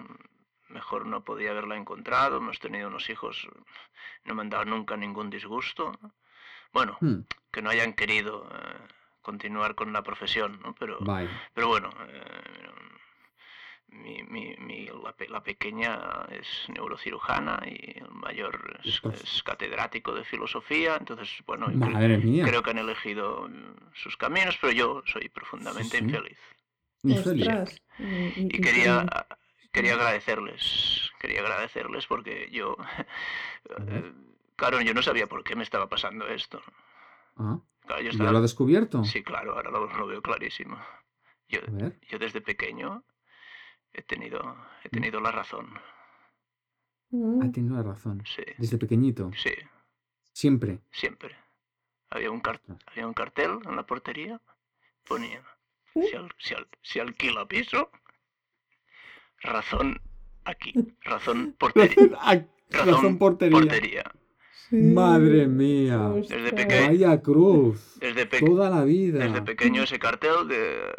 mejor 0.71 1.05
no 1.05 1.23
podía 1.23 1.51
haberla 1.51 1.77
encontrado, 1.77 2.39
hemos 2.39 2.59
tenido 2.61 2.89
unos 2.89 3.11
hijos, 3.11 3.47
no 4.25 4.35
me 4.35 4.41
han 4.41 4.49
dado 4.49 4.65
nunca 4.65 4.97
ningún 4.97 5.29
disgusto. 5.29 5.93
Bueno, 6.73 6.97
mm, 7.01 7.21
que 7.53 7.61
no 7.61 7.69
hayan 7.69 7.93
querido 7.93 8.49
eh, 8.51 8.79
continuar 9.21 9.75
con 9.75 9.93
la 9.93 10.03
profesión, 10.03 10.61
¿no? 10.63 10.75
Pero, 10.75 10.97
pero 11.53 11.69
bueno, 11.69 11.91
eh, 12.09 12.23
mi, 13.91 14.23
mi- 14.25 14.57
mi- 14.59 14.87
la, 14.87 15.13
pe- 15.13 15.29
la 15.29 15.43
pequeña 15.43 16.27
es 16.31 16.47
neurocirujana 16.69 17.61
y 17.67 17.99
el 17.99 18.11
mayor 18.11 18.81
es, 18.85 19.43
catedrático 19.43 20.15
de 20.15 20.25
filosofía, 20.25 20.97
entonces, 20.97 21.29
bueno, 21.47 21.69
Madre 21.71 22.21
creo 22.45 22.63
que 22.63 22.71
han 22.71 22.79
elegido 22.79 23.49
mm, 23.49 23.95
sus 23.95 24.17
caminos, 24.17 24.59
pero 24.61 24.73
yo 24.73 25.03
soy 25.07 25.29
profundamente 25.29 25.99
sí. 25.99 26.05
infeliz. 26.05 26.39
Infeliz. 27.05 27.49
Ostras. 27.49 27.83
Y, 27.99 28.61
quería, 28.61 29.07
quería 29.73 29.95
agradecerles, 29.95 31.11
quería 31.19 31.41
agradecerles 31.41 32.07
porque 32.07 32.49
yo, 32.51 32.77
eh, 33.89 34.13
claro, 34.57 34.81
yo 34.81 34.95
no 34.95 35.03
sabía 35.03 35.27
por 35.27 35.43
qué 35.45 35.57
me 35.57 35.65
estaba 35.65 35.89
pasando 35.89 36.27
esto. 36.29 36.63
Ah, 37.37 37.59
Claro, 37.87 38.03
yo 38.03 38.11
¿Ya 38.11 38.31
lo 38.31 38.39
ha 38.39 38.43
descubierto? 38.43 39.03
Sí, 39.05 39.23
claro, 39.23 39.55
ahora 39.55 39.71
lo, 39.71 39.87
lo 39.87 40.07
veo 40.07 40.21
clarísimo. 40.21 40.79
Yo 41.49 42.19
desde 42.19 42.41
pequeño 42.43 43.03
he 43.99 44.03
tenido, 44.03 44.57
he 44.85 44.89
tenido 44.89 45.21
la 45.21 45.33
razón, 45.33 45.67
Mm. 47.11 47.41
Ha 47.43 47.51
tenido 47.51 47.75
la 47.77 47.83
razón. 47.83 48.23
sí, 48.27 48.43
Desde 48.59 48.77
pequeñito. 48.77 49.31
sí, 49.35 49.51
Siempre. 50.35 50.81
siempre. 50.91 51.35
Había 52.11 52.31
un, 52.31 52.41
car- 52.41 52.57
Ostras. 52.57 52.79
había 52.87 53.07
un 53.07 53.15
cartel 53.15 53.51
en 53.65 53.77
la 53.77 53.87
portería, 53.87 54.41
ponía, 55.07 55.43
si, 55.95 56.15
al- 56.15 56.31
si 56.39 56.55
al- 56.55 56.69
si 56.83 57.01
alquila 57.01 57.47
piso, 57.49 57.91
razón 59.43 60.01
aquí, 60.45 60.73
razón 61.03 61.55
portería. 61.59 62.19
Razón, 62.71 63.15
ah, 63.15 63.19
portería. 63.19 63.59
portería. 63.59 64.05
Sí. 64.69 64.77
Madre 64.77 65.47
mía. 65.47 66.11
Desde 66.29 66.53
pequeño. 66.53 66.89
Vaya 66.89 67.23
cruz. 67.23 67.97
Desde, 68.01 68.27
pe- 68.27 68.41
Toda 68.41 68.69
la 68.69 68.85
vida. 68.85 69.25
desde 69.25 69.41
pequeño 69.41 69.83
ese 69.85 69.99
cartel 69.99 70.47
de 70.47 70.95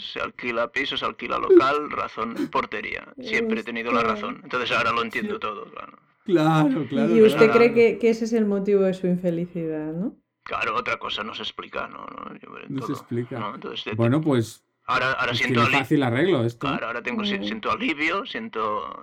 se 0.00 0.20
alquila 0.20 0.72
piso, 0.72 0.96
se 0.96 1.04
alquila 1.04 1.38
local, 1.38 1.90
razón 1.90 2.34
portería. 2.50 3.06
Siempre 3.22 3.60
he 3.60 3.64
tenido 3.64 3.92
la 3.92 4.02
razón. 4.02 4.40
Entonces 4.42 4.70
ahora 4.76 4.92
lo 4.92 5.02
entiendo 5.02 5.38
todo, 5.38 5.64
claro. 5.70 5.98
Claro, 6.24 6.86
claro. 6.88 7.14
Y 7.16 7.22
usted 7.22 7.46
claro. 7.46 7.52
cree 7.54 7.74
que, 7.74 7.98
que 7.98 8.10
ese 8.10 8.24
es 8.24 8.32
el 8.32 8.46
motivo 8.46 8.82
de 8.82 8.94
su 8.94 9.06
infelicidad, 9.06 9.92
¿no? 9.92 10.14
Claro, 10.42 10.74
otra 10.76 10.98
cosa 10.98 11.22
no 11.22 11.34
se 11.34 11.42
explica, 11.42 11.86
¿no? 11.88 12.06
No, 12.06 12.34
Yo 12.38 12.50
veo 12.52 12.64
No 12.68 12.86
se 12.86 12.92
explica. 12.92 13.38
¿no? 13.38 13.54
Entonces, 13.54 13.84
de- 13.84 13.92
Bueno, 13.94 14.20
pues. 14.20 14.64
ahora, 14.86 15.12
ahora 15.12 15.26
pues 15.28 15.38
siento, 15.38 15.60
tiene 15.60 15.68
ali- 15.76 15.78
fácil 15.78 16.02
arreglo 16.02 16.44
esto. 16.44 16.66
claro, 16.66 16.86
ahora 16.88 17.02
tengo, 17.02 17.24
si- 17.24 17.42
siento 17.44 17.70
alivio, 17.70 18.24
siento... 18.26 19.02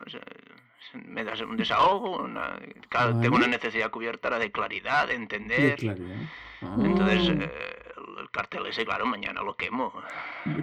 Me 0.94 1.24
da 1.24 1.34
un 1.46 1.58
desahogo, 1.58 2.24
una, 2.24 2.58
claro, 2.90 3.20
tengo 3.20 3.36
una 3.36 3.48
necesidad 3.48 3.92
cubierta 3.92 4.30
la 4.30 4.40
de 4.40 4.52
claridad, 4.52 5.08
de 5.08 5.14
De 5.14 5.20
entender. 5.22 5.76
claridad. 5.76 6.16
Ah, 6.62 6.78
Entonces, 6.82 7.30
eh, 7.30 7.52
el, 8.28 8.28
el 8.28 8.32
cartel 8.32 8.66
ese, 8.68 8.86
claro, 8.86 9.06
mañana 9.06 9.42
lo 9.42 9.56
quemo. 9.56 9.92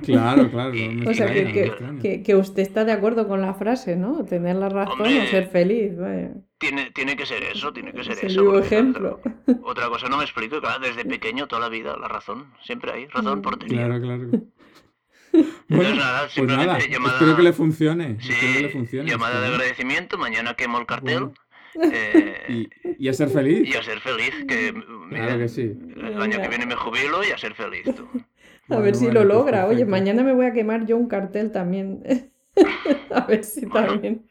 Claro, 0.05 0.51
claro. 0.51 0.75
Y- 0.75 1.05
O 1.07 1.15
sea, 1.15 1.33
que, 1.33 2.23
que- 2.23 2.35
usted 2.37 2.63
está 2.63 2.85
de 2.85 2.93
acuerdo 2.93 3.27
con 3.27 3.41
la 3.41 3.55
frase, 3.55 3.97
¿no? 3.97 4.25
Tener 4.25 4.57
la 4.57 4.69
razón 4.69 5.01
o 5.01 5.05
Hombre. 5.05 5.27
ser 5.29 5.49
feliz. 5.49 5.97
vaya. 5.97 6.31
Tiene, 6.59 6.91
tiene 6.93 7.17
que 7.17 7.27
ser 7.27 7.43
eso, 7.43 7.73
tiene 7.73 7.93
que 7.93 8.05
ser 8.05 8.13
Es 8.13 8.25
eso. 8.25 8.45
porque, 8.45 8.67
ejemplo. 8.67 9.21
claro, 9.21 9.61
Otra 9.65 9.89
cosa 9.89 10.09
no 10.09 10.17
me 10.17 10.25
explico, 10.25 10.61
claro, 10.61 10.81
desde 10.81 11.05
pequeño 11.05 11.47
toda 11.47 11.61
la 11.63 11.69
vida 11.69 11.97
la 11.99 12.09
razón, 12.09 12.47
siempre 12.63 12.93
hay 12.93 13.07
razón 13.07 13.41
Mm. 13.41 13.43
portería. 13.43 13.87
Claro, 13.87 14.01
claro. 14.01 14.23
Entonces 15.35 15.67
Bueno, 15.69 15.95
nada, 15.97 16.21
pues 16.21 16.33
simplemente 16.33 16.73
nada, 16.73 16.87
llamada, 16.89 17.15
espero 17.15 17.37
que 17.37 17.43
le 17.43 17.53
funcione. 17.53 18.17
sí, 18.21 18.33
espero 18.33 18.53
que 18.55 18.63
le 18.63 18.69
funcione. 18.69 19.11
llamada 19.11 19.41
de 19.41 19.47
agradecimiento, 19.49 20.17
mañana 20.17 20.55
quemo 20.55 20.79
el 20.79 20.87
cartel 20.87 21.19
Bueno. 21.25 21.35
Eh, 21.83 22.43
y, 22.49 22.69
y 23.05 23.09
a 23.09 23.13
ser 23.13 23.29
feliz. 23.29 23.69
y 23.69 23.77
a 23.77 23.83
ser 23.83 24.01
feliz, 24.01 24.33
que 24.47 24.73
mira, 24.73 25.27
Claro 25.27 25.39
que 25.41 25.49
sí. 25.49 25.73
el 25.97 26.21
año 26.23 26.41
que 26.41 26.49
viene 26.49 26.67
me 26.67 26.75
jubilo 26.77 27.23
y 27.27 27.31
a 27.33 27.39
ser 27.39 27.55
feliz 27.55 27.85
tú. 27.95 28.09
A 28.67 28.67
Bueno, 28.69 28.83
ver 28.85 28.95
si 28.95 29.05
bueno, 29.07 29.25
lo 29.25 29.29
pues 29.29 29.39
logra. 29.39 29.67
Oye, 29.67 29.85
mañana 29.85 30.23
me 30.23 30.33
voy 30.33 30.47
a 30.47 30.53
quemar 30.55 30.87
yo 30.87 30.97
un 30.97 31.07
cartel 31.07 31.53
también. 31.53 32.31
A 33.11 33.27
ver 33.27 33.45
si 33.45 33.67
Bueno. 33.67 33.89
también. 33.89 34.27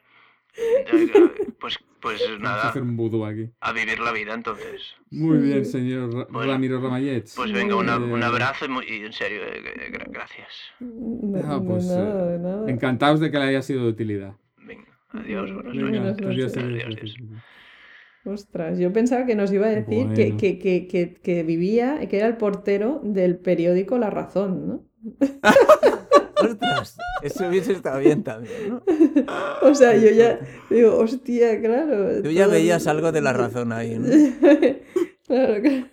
Pues, 1.60 1.78
pues 2.02 2.20
Vamos 2.28 2.40
a 2.40 2.44
nada, 2.44 2.70
hacer 2.70 2.82
un 2.82 2.96
vudú 2.98 3.26
aquí. 3.26 3.50
a 3.62 3.72
vivir 3.74 4.00
la 4.00 4.12
vida 4.12 4.34
entonces. 4.34 4.82
Muy 5.12 5.38
bien, 5.38 5.66
señor 5.66 6.28
Ramiro 6.32 6.82
Ramallets. 6.82 7.36
Pues 7.36 7.52
venga, 7.52 7.76
una- 7.76 7.96
Eh, 7.96 8.00
un 8.00 8.24
abrazo 8.24 8.66
y, 8.66 8.70
muy- 8.70 8.86
y 8.88 9.06
en 9.06 9.14
serio, 9.14 9.42
eh, 9.46 9.92
gra- 9.92 10.10
gracias. 10.10 10.50
De, 10.80 11.42
Ah, 11.46 11.62
pues, 11.66 11.86
nada, 11.86 12.36
eh, 12.36 12.40
nada. 12.40 12.70
Encantados 12.72 13.20
de 13.20 13.32
que 13.32 13.38
le 13.38 13.46
haya 13.46 13.62
sido 13.62 13.84
de 13.84 13.90
utilidad. 13.90 14.34
Adiós, 15.14 15.54
buenas 15.54 15.74
Venga, 15.74 15.90
Buenas 15.90 16.18
adiós, 16.20 16.56
noches. 16.56 16.58
adiós, 16.58 16.86
Adiós. 16.86 17.16
Ostras, 18.26 18.80
yo 18.80 18.94
pensaba 18.94 19.26
que 19.26 19.36
nos 19.36 19.52
iba 19.52 19.68
a 19.68 19.70
decir 19.70 19.86
que, 19.86 20.04
Bueno. 20.24 20.38
que, 20.38 20.58
que, 20.58 20.88
que, 20.88 21.14
que 21.22 21.44
vivía, 21.44 22.00
que 22.08 22.18
era 22.18 22.28
el 22.28 22.38
portero 22.38 23.02
del 23.04 23.38
periódico 23.38 23.98
La 23.98 24.10
Razón, 24.10 24.68
¿no? 24.68 24.86
Ostras, 26.42 26.98
eso 27.22 27.48
hubiese 27.48 27.74
estado 27.74 28.00
bien 28.00 28.24
también, 28.24 28.70
¿no? 28.70 28.84
O 29.62 29.76
sea, 29.76 29.96
yo 29.96 30.10
ya 30.12 30.40
digo, 30.70 30.98
hostia, 30.98 31.60
claro. 31.62 32.22
Tú 32.22 32.32
ya 32.32 32.46
todo- 32.46 32.54
veías 32.54 32.88
algo 32.88 33.12
de 33.12 33.22
la 33.22 33.34
razón 33.34 33.72
ahí, 33.72 33.98
¿no? 34.00 34.08
claro, 35.28 35.62
claro. 35.62 35.88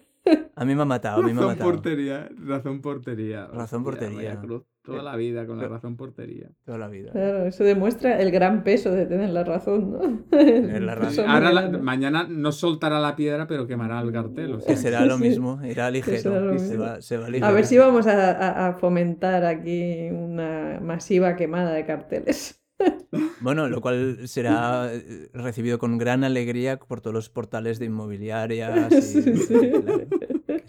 A 0.55 0.65
mí 0.65 0.75
me 0.75 0.83
ha 0.83 0.85
matado, 0.85 1.23
a 1.23 1.27
mí 1.27 1.33
me 1.33 1.41
ha 1.41 1.43
Razón 1.43 1.49
matado. 1.49 1.71
portería, 1.71 2.29
razón 2.45 2.81
portería. 2.81 3.47
Razón 3.47 3.83
portería. 3.85 4.17
vaya 4.17 4.41
cruz, 4.41 4.63
Toda 4.93 5.03
la 5.03 5.17
vida 5.17 5.47
con 5.47 5.59
la 5.59 5.69
razón 5.69 5.97
portería. 5.97 6.49
Toda 6.65 6.79
la 6.79 6.89
vida. 6.89 7.13
Claro, 7.13 7.47
eso 7.47 7.65
demuestra 7.65 8.21
el 8.21 8.31
gran 8.31 8.65
peso 8.65 8.91
de 8.91 9.07
tener 9.07 9.31
la 9.31 9.45
razón, 9.45 9.93
¿no? 9.93 10.25
Tener 10.31 10.83
la 10.83 10.95
razón. 10.97 11.29
Ahora 11.29 11.53
la- 11.53 11.69
mañana 11.79 12.27
no 12.29 12.53
soltará 12.53 13.01
la 13.01 13.17
piedra, 13.17 13.47
pero 13.47 13.67
quemará 13.67 14.01
el 14.01 14.13
cartel. 14.13 14.55
o 14.55 14.61
sea 14.61 14.67
Que 14.69 14.75
que- 14.75 14.81
será 14.81 15.05
lo 15.07 15.19
mismo, 15.19 15.61
irá 15.65 15.91
ligero. 15.91 16.19
será 16.19 16.41
lo 16.41 16.55
y 16.55 16.59
se 16.59 16.69
mismo. 16.71 16.83
va, 16.85 17.01
se 17.03 17.17
va 17.17 17.27
A 17.49 17.53
ver 17.53 17.65
si 17.67 17.79
vamos 17.79 18.07
a, 18.07 18.31
a- 18.33 18.69
a 18.69 18.73
fomentar 18.75 19.45
aquí 19.45 20.09
una 20.11 20.81
masiva 20.83 21.37
quemada 21.37 21.73
de 21.73 21.85
carteles. 21.87 22.57
Bueno, 23.43 23.69
lo 23.69 23.81
cual 23.81 24.29
será 24.29 24.89
eh, 24.93 25.29
recibido 25.33 25.79
con 25.79 25.97
gran 25.99 26.25
alegría 26.25 26.79
por 26.79 27.01
todos 27.01 27.13
los 27.15 27.29
portales 27.31 27.79
de 27.79 27.87
inmobiliarias. 27.87 28.93
y- 29.17 29.23
Sí, 29.23 29.23
sí. 29.37 29.73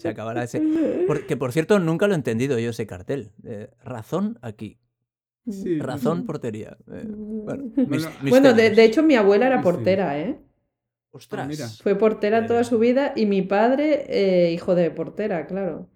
Se 0.01 0.09
acabará 0.09 0.43
ese. 0.43 0.61
por- 1.07 1.25
que 1.25 1.37
por 1.37 1.51
cierto, 1.51 1.79
nunca 1.79 2.07
lo 2.07 2.13
he 2.13 2.17
entendido 2.17 2.57
yo 2.59 2.69
ese 2.71 2.85
cartel. 2.87 3.31
Eh, 3.43 3.69
razón 3.83 4.37
aquí. 4.41 4.79
Sí. 5.49 5.79
Razón 5.79 6.25
portería. 6.25 6.77
Eh, 6.91 7.05
bueno, 7.07 7.63
mis- 7.75 7.87
Bueno, 7.87 8.09
Bueno, 8.29 8.53
de, 8.53 8.83
hecho 8.83 9.01
mi 9.03 9.15
abuela 9.15 9.47
era 9.47 9.61
portera, 9.61 10.19
¿eh? 10.19 10.39
Ostras. 11.11 11.47
mira. 11.47 11.67
Fue 11.67 11.95
portera 11.95 12.45
toda 12.45 12.63
su 12.63 12.79
vida 12.79 13.13
y 13.15 13.25
mi 13.25 13.41
padre, 13.41 14.05
eh, 14.07 14.51
hijo 14.53 14.75
de 14.75 14.91
portera, 14.91 15.45
claro. 15.47 15.89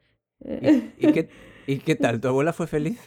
¿Y, 0.43 1.07
y 1.07 1.11
qué, 1.13 1.29
¿Y 1.67 1.77
qué 1.77 1.95
tal? 1.95 2.19
¿Tu 2.19 2.27
abuela 2.27 2.53
fue 2.53 2.67
feliz? 2.67 2.99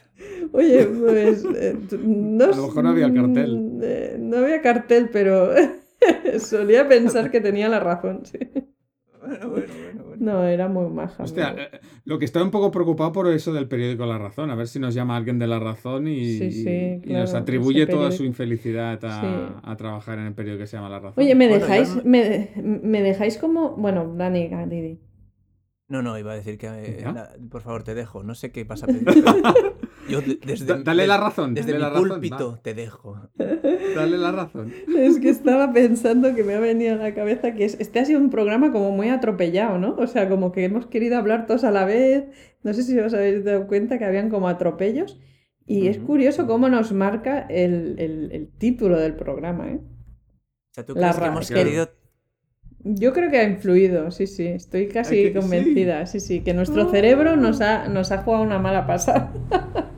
Oye, 0.53 0.85
pues 0.87 1.45
eh, 1.55 1.77
no, 2.03 2.45
A 2.53 2.57
lo 2.57 2.63
mejor 2.69 2.85
no 2.85 2.91
había 2.91 3.13
cartel. 3.13 3.57
mm, 3.61 3.81
eh, 3.83 4.17
no 4.19 4.37
había 4.39 4.63
cartel, 4.63 5.11
pero 5.13 5.51
solía 6.39 6.89
pensar 6.89 7.31
que 7.31 7.41
tenía 7.41 7.69
la 7.69 7.81
razón. 7.81 8.25
sí. 8.25 8.39
Bueno, 9.29 9.51
bueno, 9.51 9.73
bueno. 9.85 10.05
bueno. 10.05 10.17
No, 10.33 10.43
era 10.45 10.69
muy 10.69 10.89
maja. 10.91 11.23
Hostia, 11.23 11.55
eh, 11.59 11.81
lo 12.05 12.19
que 12.19 12.25
estoy 12.25 12.43
un 12.43 12.51
poco 12.51 12.71
preocupado 12.71 13.13
por 13.13 13.29
eso 13.29 13.53
del 13.53 13.69
periódico 13.69 14.07
La 14.07 14.17
Razón, 14.19 14.51
a 14.51 14.55
ver 14.55 14.67
si 14.69 14.79
nos 14.81 14.95
llama 14.95 15.17
alguien 15.17 15.39
de 15.39 15.47
La 15.47 15.59
Razón 15.59 16.09
y, 16.09 16.25
Sí, 16.39 16.51
sí, 16.53 16.69
y 16.69 17.01
claro, 17.03 17.21
nos 17.21 17.35
atribuye 17.35 17.87
toda 17.87 17.99
periódico. 18.09 18.17
su 18.17 18.25
infelicidad 18.25 19.05
a, 19.05 19.21
Sí. 19.21 19.55
a 19.63 19.77
trabajar 19.77 20.19
en 20.19 20.27
el 20.27 20.35
periódico 20.35 20.63
que 20.63 20.67
se 20.67 20.77
llama 20.77 20.89
La 20.89 20.99
Razón. 21.01 21.23
Oye, 21.23 21.35
¿me 21.35 21.49
Bueno, 21.49 21.63
dejáis, 21.65 22.05
me, 22.05 22.51
me 22.57 23.03
dejáis 23.03 23.37
como... 23.39 23.77
Bueno, 23.77 24.15
Dani, 24.17 24.49
Didi. 24.69 25.01
No, 25.89 26.03
no, 26.03 26.19
iba 26.19 26.33
a 26.33 26.35
decir 26.37 26.59
que. 26.59 26.67
eh, 26.67 27.03
la- 27.05 27.31
por 27.51 27.63
favor, 27.63 27.83
te 27.83 27.95
dejo. 27.95 28.23
No 28.23 28.35
sé 28.35 28.53
qué 28.53 28.65
pasa 28.67 28.85
a 28.87 28.89
pedir. 28.89 29.05
pero 29.05 29.79
yo 30.09 30.21
de- 30.21 30.39
desde, 30.45 30.65
Da- 30.67 30.83
dale 30.83 31.07
la 31.07 31.17
razón, 31.17 31.55
Desde 31.55 31.73
dale 31.73 31.79
mi 31.79 31.83
la 31.85 31.91
razón, 31.91 32.09
púlpito 32.09 32.53
va. 32.53 32.63
te 32.63 32.75
dejo. 32.75 33.29
Dale 33.95 34.19
la 34.19 34.33
razón. 34.33 34.73
Es 34.97 35.19
que 35.19 35.29
estaba 35.29 35.73
pensando 35.73 36.35
que 36.35 36.45
me 36.45 36.55
ha 36.55 36.61
venido 36.61 36.95
a 36.95 36.97
la 36.99 37.15
cabeza 37.15 37.55
que 37.55 37.65
es- 37.65 37.77
este 37.81 37.99
ha 38.01 38.05
sido 38.05 38.21
un 38.21 38.31
programa 38.31 38.73
como 38.73 38.91
muy 38.91 39.09
atropellado, 39.09 39.79
¿no? 39.79 39.95
O 39.97 40.07
sea, 40.07 40.29
como 40.29 40.53
que 40.53 40.65
hemos 40.65 40.87
querido 40.87 41.17
hablar 41.19 41.47
todos 41.47 41.65
a 41.65 41.71
la 41.71 41.85
vez. 41.85 42.25
No 42.63 42.73
sé 42.75 42.83
si 42.83 42.99
os 42.99 43.15
habéis 43.15 43.45
dado 43.45 43.67
cuenta 43.67 43.99
que 43.99 44.05
habían 44.05 44.31
como 44.31 44.49
atropellos. 44.49 45.19
Y 45.67 45.89
es 45.89 45.99
Ujú. 45.99 46.07
curioso 46.07 46.47
cómo 46.47 46.69
nos 46.71 46.93
marca 46.93 47.41
el, 47.41 47.97
el- 47.99 48.31
el 48.33 48.49
título 48.49 48.99
del 48.99 49.15
programa, 49.15 49.69
¿eh? 49.69 49.81
O 49.83 50.75
sea, 50.75 50.85
¿tú 50.87 50.95
La 50.95 51.01
crees 51.01 51.15
que 51.17 51.21
ra- 51.21 51.27
hemos 51.29 51.51
querido. 51.51 51.91
Yo 52.85 53.13
creo 53.13 53.29
que 53.31 53.39
ha 53.39 53.45
influido, 53.45 54.11
sí, 54.13 54.27
sí. 54.29 54.47
Estoy 54.47 54.87
casi 54.89 55.17
que- 55.17 55.29
sí. 55.29 55.35
convencida, 55.35 56.07
sí, 56.07 56.21
sí, 56.21 56.41
que 56.41 56.55
nuestro 56.55 56.89
cerebro 56.91 57.37
nos 57.37 57.61
ha, 57.61 57.89
nos 57.89 58.13
ha 58.13 58.19
jugado 58.19 58.45
una 58.45 58.59
mala 58.61 58.87
pasada. 58.87 59.33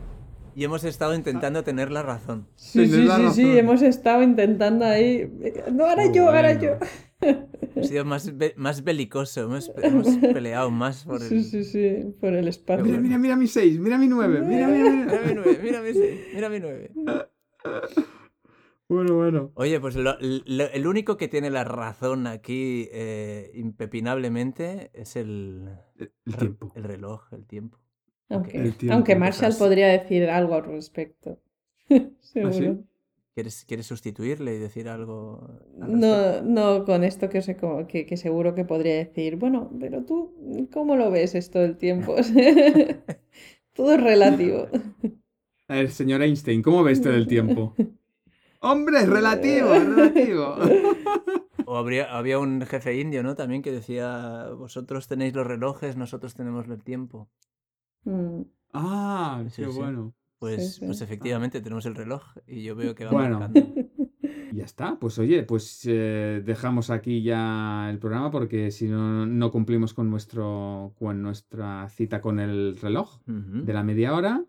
Y 0.54 0.64
hemos 0.64 0.84
estado 0.84 1.14
intentando 1.14 1.62
tener 1.64 1.90
la 1.90 2.02
razón. 2.02 2.46
Sí, 2.56 2.86
sí, 2.86 3.06
sí, 3.08 3.30
sí, 3.34 3.58
hemos 3.58 3.82
estado 3.82 4.22
intentando 4.22 4.84
ahí. 4.84 5.30
No, 5.72 5.84
ahora 5.86 6.10
yo, 6.12 6.26
ahora 6.28 6.58
yo. 6.60 6.72
Ha 7.76 7.82
sido 7.82 8.04
más, 8.04 8.36
be- 8.36 8.54
más 8.56 8.82
belicoso. 8.82 9.42
Hemos, 9.42 9.70
hemos 9.82 10.06
peleado 10.34 10.70
más 10.70 11.04
por 11.04 11.22
el. 11.22 11.28
Sí, 11.28 11.44
sí, 11.44 11.64
sí, 11.64 12.14
por 12.20 12.32
el 12.34 12.48
espacio. 12.48 12.84
Mira, 12.84 12.98
mira, 12.98 13.18
mira 13.18 13.36
mi 13.36 13.46
6, 13.46 13.78
mira 13.78 13.96
mi 13.98 14.08
9, 14.08 14.40
mira, 14.42 14.66
mira, 14.68 14.90
mira. 14.90 15.04
Mira 15.06 15.22
mi 15.26 15.34
nueve, 15.34 15.60
mira 15.62 15.80
mi 15.82 15.92
seis, 15.92 16.20
mira 16.34 16.48
mi 16.48 16.60
nueve. 16.60 16.90
Bueno, 18.88 19.14
bueno. 19.14 19.52
Oye, 19.54 19.78
pues 19.78 19.94
lo- 19.94 20.16
lo- 20.20 20.68
el 20.72 20.86
único 20.88 21.16
que 21.16 21.28
tiene 21.28 21.48
la 21.48 21.62
razón 21.62 22.26
aquí 22.26 22.88
eh, 22.90 23.52
impepinablemente 23.54 24.90
es 24.94 25.14
el, 25.14 25.68
El 25.96 26.10
el 26.26 26.34
tiempo. 26.36 26.72
el 26.74 26.82
reloj, 26.82 27.32
el 27.32 27.46
tiempo. 27.46 27.78
Aunque, 28.30 28.58
El 28.58 28.74
tiempo, 28.74 28.94
aunque 28.94 29.16
Marshall 29.16 29.54
podría 29.58 29.88
decir 29.88 30.28
algo 30.30 30.54
al 30.54 30.64
respecto. 30.64 31.38
Seguro. 32.20 32.52
sí? 32.52 32.84
¿Quieres, 33.34 33.64
¿Quieres 33.66 33.86
sustituirle 33.86 34.54
y 34.54 34.58
decir 34.58 34.88
algo? 34.88 35.40
al? 35.80 35.98
No, 36.00 36.42
no, 36.42 36.84
con 36.84 37.04
esto 37.04 37.28
que, 37.28 37.42
sé 37.42 37.56
como- 37.56 37.86
que, 37.86 38.06
que 38.06 38.16
seguro 38.16 38.54
que 38.54 38.64
podría 38.64 38.96
decir, 38.96 39.36
bueno, 39.36 39.70
pero 39.80 40.04
tú, 40.04 40.68
¿cómo 40.72 40.96
lo 40.96 41.10
ves 41.10 41.34
esto 41.34 41.58
del 41.58 41.76
tiempo? 41.76 42.16
Todo 43.74 43.94
es 43.94 44.02
relativo. 44.02 44.68
A 45.68 45.74
ver, 45.74 45.90
señor 45.90 46.22
Einstein, 46.22 46.62
¿cómo 46.62 46.82
ve 46.82 46.92
usted 46.92 47.12
el 47.12 47.26
tiempo? 47.28 47.74
Hombre, 48.60 48.98
es 48.98 49.08
relativo, 49.08 49.72
relativo. 49.74 50.56
O 51.66 51.76
habría, 51.76 52.16
había 52.16 52.40
un 52.40 52.62
jefe 52.62 52.98
indio, 52.98 53.22
¿no? 53.22 53.36
También 53.36 53.62
que 53.62 53.70
decía, 53.70 54.48
vosotros 54.58 55.06
tenéis 55.06 55.34
los 55.36 55.46
relojes, 55.46 55.96
nosotros 55.96 56.34
tenemos 56.34 56.66
el 56.66 56.82
tiempo. 56.82 57.28
Mm, 58.04 58.42
Ah, 58.72 59.42
Sí, 59.50 59.62
qué 59.64 59.70
sí. 59.70 59.76
bueno. 59.78 60.14
Pues, 60.38 60.74
sí. 60.76 60.86
pues 60.86 61.00
efectivamente 61.02 61.60
tenemos 61.60 61.84
el 61.86 61.94
reloj 61.94 62.22
y 62.46 62.62
yo 62.62 62.74
veo 62.76 62.94
que 62.94 63.04
va 63.04 63.12
Bueno. 63.12 63.40
marcando. 63.40 63.74
Ya 64.52 64.64
está, 64.64 64.98
pues 64.98 65.16
oye, 65.20 65.44
pues 65.44 65.82
eh, 65.86 66.42
dejamos 66.44 66.90
aquí 66.90 67.22
ya 67.22 67.88
el 67.88 68.00
programa 68.00 68.32
porque 68.32 68.72
si 68.72 68.88
no, 68.88 69.24
no 69.24 69.52
cumplimos 69.52 69.94
con, 69.94 70.10
nuestro, 70.10 70.92
con 70.98 71.22
nuestra 71.22 71.88
cita 71.88 72.20
con 72.20 72.40
el 72.40 72.76
reloj 72.76 73.20
de 73.26 73.72
la 73.72 73.84
media 73.84 74.12
hora. 74.12 74.44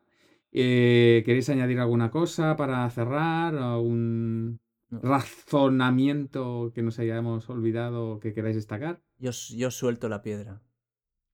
Eh, 0.52 1.22
¿Queréis 1.24 1.50
añadir 1.50 1.80
alguna 1.80 2.10
cosa 2.10 2.56
para 2.56 2.90
cerrar? 2.90 3.56
¿Algún 3.56 4.60
No. 4.90 5.00
razonamiento 5.04 6.72
que 6.74 6.82
nos 6.82 6.98
hayamos 6.98 7.48
olvidado 7.50 8.20
que 8.20 8.34
queráis 8.34 8.56
destacar? 8.56 9.02
Yo, 9.20 9.30
yo 9.56 9.70
suelto 9.70 10.10
la 10.10 10.24
piedra. 10.24 10.62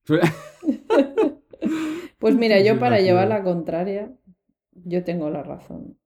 Pues 2.28 2.38
mira, 2.40 2.60
yo 2.60 2.78
para 2.78 2.96
la 2.96 3.02
llevar 3.02 3.28
la 3.28 3.42
contraria, 3.42 4.12
yo 4.72 5.04
tengo 5.04 5.30
la 5.30 5.42
razón. 5.42 5.98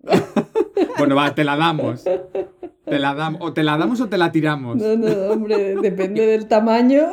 bueno, 0.98 1.16
va, 1.16 1.34
te 1.34 1.44
la 1.44 1.56
damos. 1.56 2.04
Te 2.04 2.98
la 2.98 3.14
damos. 3.14 3.40
O 3.42 3.52
te 3.52 3.62
la 3.62 3.76
damos 3.76 4.00
o 4.00 4.08
te 4.08 4.18
la 4.18 4.30
tiramos. 4.32 4.76
No, 4.76 4.96
no, 4.96 5.08
hombre, 5.32 5.74
depende 5.82 6.26
del 6.26 6.46
tamaño. 6.48 7.08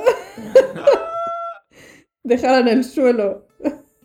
Déjala 2.23 2.59
en 2.59 2.67
el 2.67 2.83
suelo. 2.83 3.47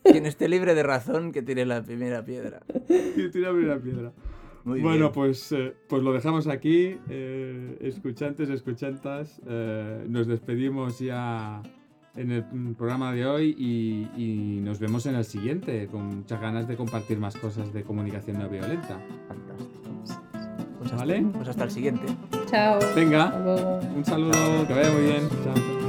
Quien 0.05 0.27
esté 0.27 0.49
libre 0.49 0.75
de 0.75 0.83
razón, 0.83 1.33
que 1.33 1.43
tire 1.43 1.67
la 1.67 1.83
primera 1.83 2.25
piedra. 2.25 2.61
Y 2.89 3.31
tírame 3.31 3.65
una 3.65 3.79
piedra. 3.79 4.13
Muy 4.65 4.81
bueno, 4.81 4.99
bien. 5.11 5.13
pues, 5.13 5.53
eh, 5.53 5.75
pues 5.89 6.03
lo 6.03 6.13
dejamos 6.13 6.47
aquí. 6.47 6.99
eh, 7.09 7.77
escuchantes, 7.81 8.51
escuchantas. 8.51 9.41
eh, 9.47 10.05
nos 10.09 10.27
despedimos 10.27 10.99
ya 10.99 11.63
en 12.17 12.33
el 12.33 12.45
programa 12.77 13.13
de 13.13 13.27
hoy 13.27 13.55
y, 13.57 14.09
y 14.17 14.61
nos 14.61 14.79
vemos 14.79 15.07
en 15.07 15.15
el 15.15 15.25
siguiente, 15.25 15.87
con 15.87 16.19
muchas 16.19 16.41
ganas 16.41 16.67
de 16.67 16.77
compartir 16.77 17.19
más 17.19 17.37
cosas 17.37 17.73
de 17.73 17.83
comunicación 17.83 18.39
no 18.39 18.49
violenta. 18.49 18.99
Fantástico. 19.29 19.71
Pues 20.79 20.93
hasta, 20.93 20.97
¿Vale? 20.97 21.27
pues 21.35 21.49
hasta 21.49 21.65
el 21.65 21.71
siguiente. 21.71 22.07
Chao. 22.47 22.79
Venga, 22.97 23.35
un 23.95 24.05
saludo, 24.05 24.67
que 24.67 24.75
vaya 24.75 24.91
muy 24.91 25.03
bien. 25.03 25.29
Chao. 25.45 25.80